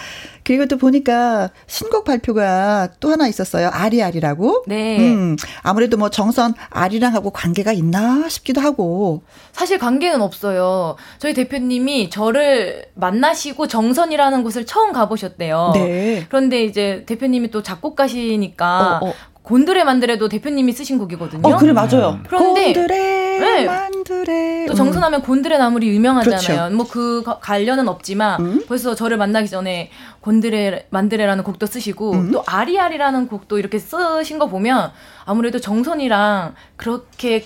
[0.44, 3.68] 그리고 또 보니까 신곡 발표가 또 하나 있었어요.
[3.72, 4.64] 아리아리라고.
[4.66, 4.98] 네.
[4.98, 9.22] 음, 아무래도 뭐 정선 아리랑 하고 관계가 있나 싶기도 하고.
[9.52, 10.96] 사실 관계는 없어요.
[11.18, 15.72] 저희 대표님이 저를 만나시고 정선이라는 곳을 처음 가보셨대요.
[15.74, 16.26] 네.
[16.28, 19.14] 그런데 이제 대표님이 또 작곡가시니까 어, 어.
[19.42, 21.42] 곤드레 만드레도 대표님이 쓰신 곡이거든요.
[21.42, 22.20] 어, 그래 맞아요.
[22.28, 23.64] 그런데 곤드레 네.
[23.66, 26.40] 만드레 또 정선하면 곤드레 나물이 유명하잖아요.
[26.40, 26.76] 그렇죠.
[26.76, 28.64] 뭐그 관련은 없지만 음?
[28.68, 29.90] 벌써 저를 만나기 전에
[30.20, 32.30] 곤드레 만드레라는 곡도 쓰시고 음?
[32.30, 34.92] 또 아리아리라는 곡도 이렇게 쓰신 거 보면
[35.24, 37.44] 아무래도 정선이랑 그렇게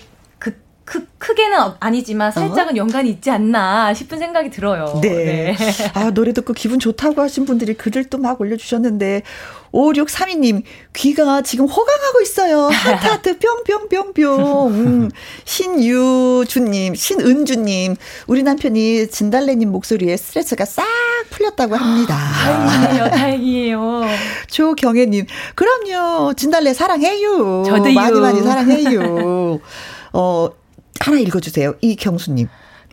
[0.87, 2.77] 크, 크게는 아니지만 살짝은 어?
[2.77, 4.97] 연관이 있지 않나 싶은 생각이 들어요.
[5.01, 5.53] 네.
[5.53, 5.55] 네.
[5.93, 9.23] 아, 노래 듣고 기분 좋다고 하신 분들이 글을 또 막 올려주셨는데,
[9.73, 10.63] 5632님,
[10.93, 12.67] 귀가 지금 호강하고 있어요.
[12.67, 14.67] 하트, 뿅뿅뿅뿅.
[14.67, 15.09] 음,
[15.45, 17.95] 신유주님, 신은주님,
[18.27, 20.85] 우리 남편이 진달래님 목소리에 스트레스가 싹
[21.29, 22.15] 풀렸다고 합니다.
[22.15, 24.01] 다행이에요, 다행이에요.
[24.47, 27.63] 조경혜님, 그럼요, 진달래 사랑해요.
[27.65, 27.93] 저도요.
[27.93, 29.59] 많이 많이 사랑해요.
[30.13, 30.49] 어,
[30.99, 31.75] 하나 읽어주세요.
[31.81, 32.47] 이경수님.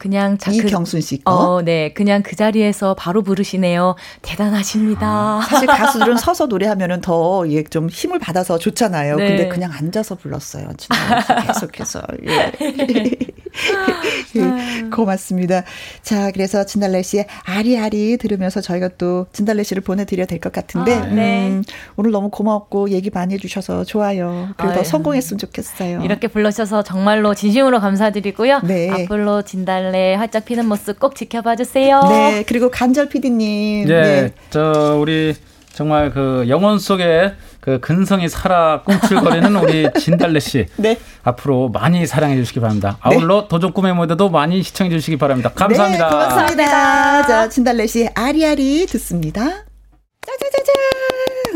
[0.04, 1.32] 그냥 자, 이경순 씨 거.
[1.32, 1.94] 어, 네.
[1.94, 3.94] 그냥 그 자리에서 바로 부르시네요.
[4.20, 5.06] 대단하십니다.
[5.06, 9.16] 아, 사실 가수들은 서서 노래하면은 더, 예, 좀 힘을 받아서 좋잖아요.
[9.16, 9.28] 네.
[9.28, 10.68] 근데 그냥 앉아서 불렀어요.
[11.46, 12.02] 계속해서.
[12.28, 12.52] 예.
[14.36, 14.90] 예.
[14.90, 15.62] 고맙습니다.
[16.02, 21.06] 자, 그래서 진달래 씨의 아리아리 들으면서 저희가 또 진달래 씨를 보내드려야 될 것 같은데, 아,
[21.06, 21.48] 네.
[21.48, 21.62] 음,
[21.96, 24.48] 오늘 너무 고맙고 얘기 많이 해주셔서 좋아요.
[24.58, 26.02] 그리고 더 성공했으면 좋겠어요.
[26.02, 28.60] 이렇게 불러주셔서 정말로 진심으로 감사드리고요.
[28.64, 28.90] 네.
[28.90, 32.02] 앞으로 진달래 달래 활짝 피는 모습 꼭 지켜봐 주세요.
[32.08, 33.86] 네, 그리고 간절 PD님.
[33.86, 34.32] 네, 네.
[34.50, 35.34] 저 우리
[35.72, 40.66] 정말 그 영혼 속에 그 근성이 살아 꿈틀거리는 우리 진달래 씨.
[40.76, 40.98] 네.
[41.22, 42.98] 앞으로 많이 사랑해 주시기 바랍니다.
[43.00, 43.48] 아울러 네.
[43.48, 45.52] 도전 꿈의 무대도 많이 시청해 주시기 바랍니다.
[45.54, 46.04] 감사합니다.
[46.08, 47.26] 네, 고맙습니다.
[47.26, 49.64] 자, 진달래 씨 아리아리 듣습니다.
[50.26, 50.72] 짜자자자.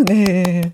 [0.06, 0.72] 네.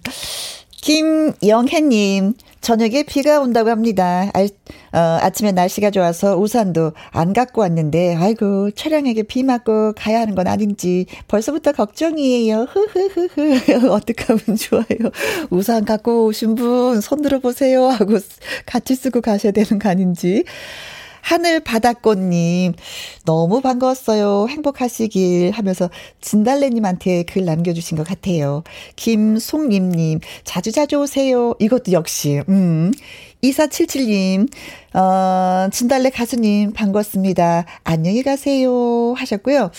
[0.83, 2.35] 김영혜님,
[2.65, 4.31] 저녁에 비가 온다고 합니다.
[4.33, 10.35] 아, 어, 아침에 날씨가 좋아서 우산도 안 갖고 왔는데, 아이고, 차량에게 비 맞고 가야 하는
[10.35, 12.67] 건 아닌지 벌써부터 걱정이에요.
[12.71, 13.89] 흐흐흐흐.
[13.93, 15.11] 어떻게 하면 좋아요.
[15.51, 17.85] 우산 갖고 오신 분 손 들어보세요.
[17.87, 18.19] 하고
[18.65, 20.45] 같이 쓰고 가셔야 되는 거 아닌지.
[21.25, 22.75] 하늘 바다꽃님,
[23.25, 24.47] 너무 반가웠어요.
[24.51, 25.89] 행복하시길 하면서
[26.21, 28.63] 진달래님한테 글 남겨주신 것 같아요.
[28.97, 31.55] 김송림님, 자주자주 오세요.
[31.59, 32.93] 이것도 역시, 음.
[33.43, 34.49] 2477님,
[34.95, 37.65] 어, 진달래 가수님, 반갑습니다.
[37.85, 39.15] 안녕히 가세요.
[39.15, 39.71] 하셨고요.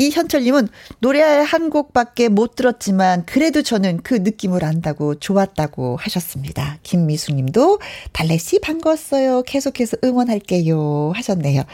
[0.00, 0.68] 이현철님은
[1.00, 6.78] 노래 한 곡밖에 못 들었지만 그래도 저는 그 느낌을 안다고 좋았다고 하셨습니다.
[6.82, 7.80] 김미숙님도
[8.12, 9.42] 달래씨 반가웠어요.
[9.42, 11.64] 계속해서 응원할게요 하셨네요.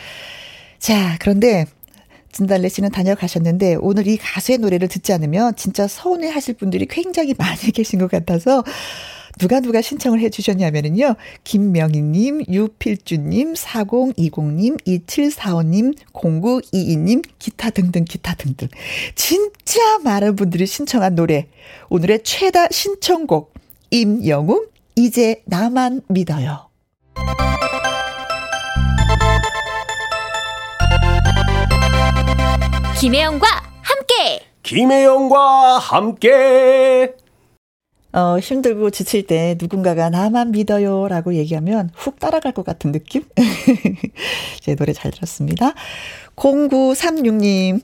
[0.81, 1.67] 자 그런데
[2.33, 7.71] 진달래 씨는 다녀가셨는데 오늘 이 가수의 노래를 듣지 않으면 진짜 서운해 하실 분들이 굉장히 많이
[7.71, 8.65] 계신 것 같아서
[9.39, 11.15] 누가 누가 신청을 해 주셨냐면은요.
[11.45, 18.69] 김명희님, 유필주님, 4020님, 2745님, 0922님, 기타 등등, 기타 등등.
[19.15, 21.49] 진짜 많은 분들이 신청한 노래.
[21.91, 23.53] 오늘의 최다 신청곡.
[23.91, 26.69] 임영웅, 이제 나만 믿어요.
[32.99, 33.47] 김혜영과
[33.83, 34.41] 함께!
[34.63, 37.26] 김혜영과 함께!
[38.17, 43.25] 어, 힘들고 지칠 때 누군가가 나만 믿어요 라고 얘기하면 훅 따라갈 것 같은 느낌?
[44.61, 45.75] 제 노래 잘 들었습니다.
[46.37, 47.81] 0936님,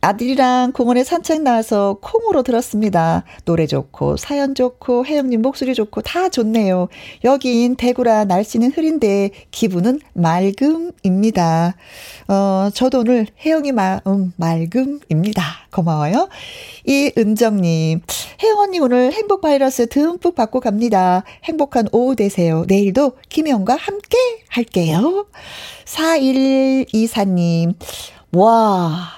[0.00, 3.24] 아들이랑 공원에 산책 나와서 콩으로 들었습니다.
[3.44, 6.88] 노래 좋고, 사연 좋고, 혜영님 목소리 좋고, 다 좋네요.
[7.24, 11.74] 여긴 대구라 날씨는 흐린데, 기분은 맑음입니다.
[12.28, 15.42] 어, 저도 오늘 혜영이 마음 음, 맑음입니다.
[15.72, 16.28] 고마워요.
[16.86, 18.02] 이은정님,
[18.42, 21.24] 혜영 언니 오늘 행복 바이러스 듬뿍 받고 갑니다.
[21.44, 22.64] 행복한 오후 되세요.
[22.68, 24.16] 내일도 김혜영과 함께
[24.48, 25.26] 할게요.
[25.86, 27.74] 4124님,
[28.32, 29.08] 와,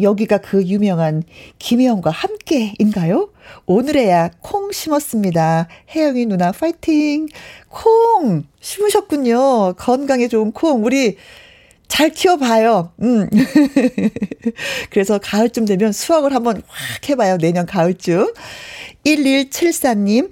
[0.00, 1.24] 여기가 그 유명한
[1.58, 3.30] 김혜영과 함께인가요?
[3.66, 5.66] 오늘에야 콩 심었습니다.
[5.90, 7.26] 혜영이 누나 파이팅!
[7.68, 8.44] 콩!
[8.60, 9.74] 심으셨군요.
[9.76, 10.84] 건강에 좋은 콩.
[10.84, 11.16] 우리
[11.88, 12.92] 잘 키워봐요.
[13.02, 13.28] 음.
[14.90, 17.38] 그래서 가을쯤 되면 수확을 한번 확 해봐요.
[17.38, 18.34] 내년 가을쯤.
[19.04, 20.30] 1174님.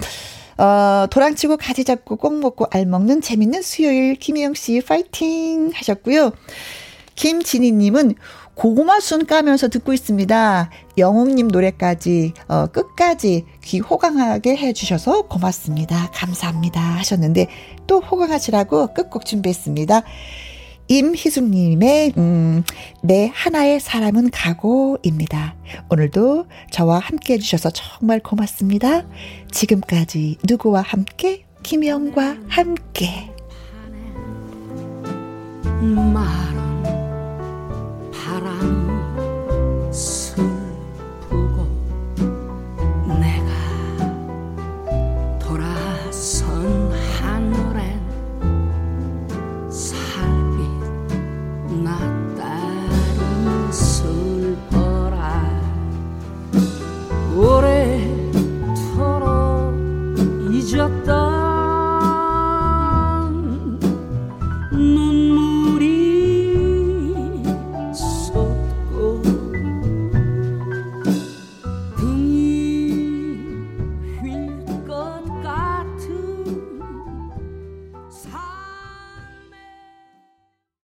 [0.59, 6.33] 어, 도랑치고 가지 잡고 꼭 먹고 알 먹는 재밌는 수요일 김혜영 씨 파이팅 하셨고요.
[7.15, 8.15] 김진희님은
[8.55, 10.71] 고구마 순 까면서 듣고 있습니다.
[10.97, 16.11] 영웅님 노래까지 어, 끝까지 귀 호강하게 해주셔서 고맙습니다.
[16.15, 17.49] 감사합니다 하셨는데
[17.87, 20.03] 또 호강하시라고 끝곡 준비했습니다.
[20.89, 22.63] 임희숙님의 음,
[23.03, 25.57] 내 하나의 사람은 가고입니다.
[25.91, 29.07] 오늘도 저와 함께 해주셔서 정말 고맙습니다.
[29.51, 33.31] 지금까지 누구와 함께 김영과 함께
[35.83, 36.25] 말
[38.13, 38.86] 바람
[60.67, 61.36] Jogador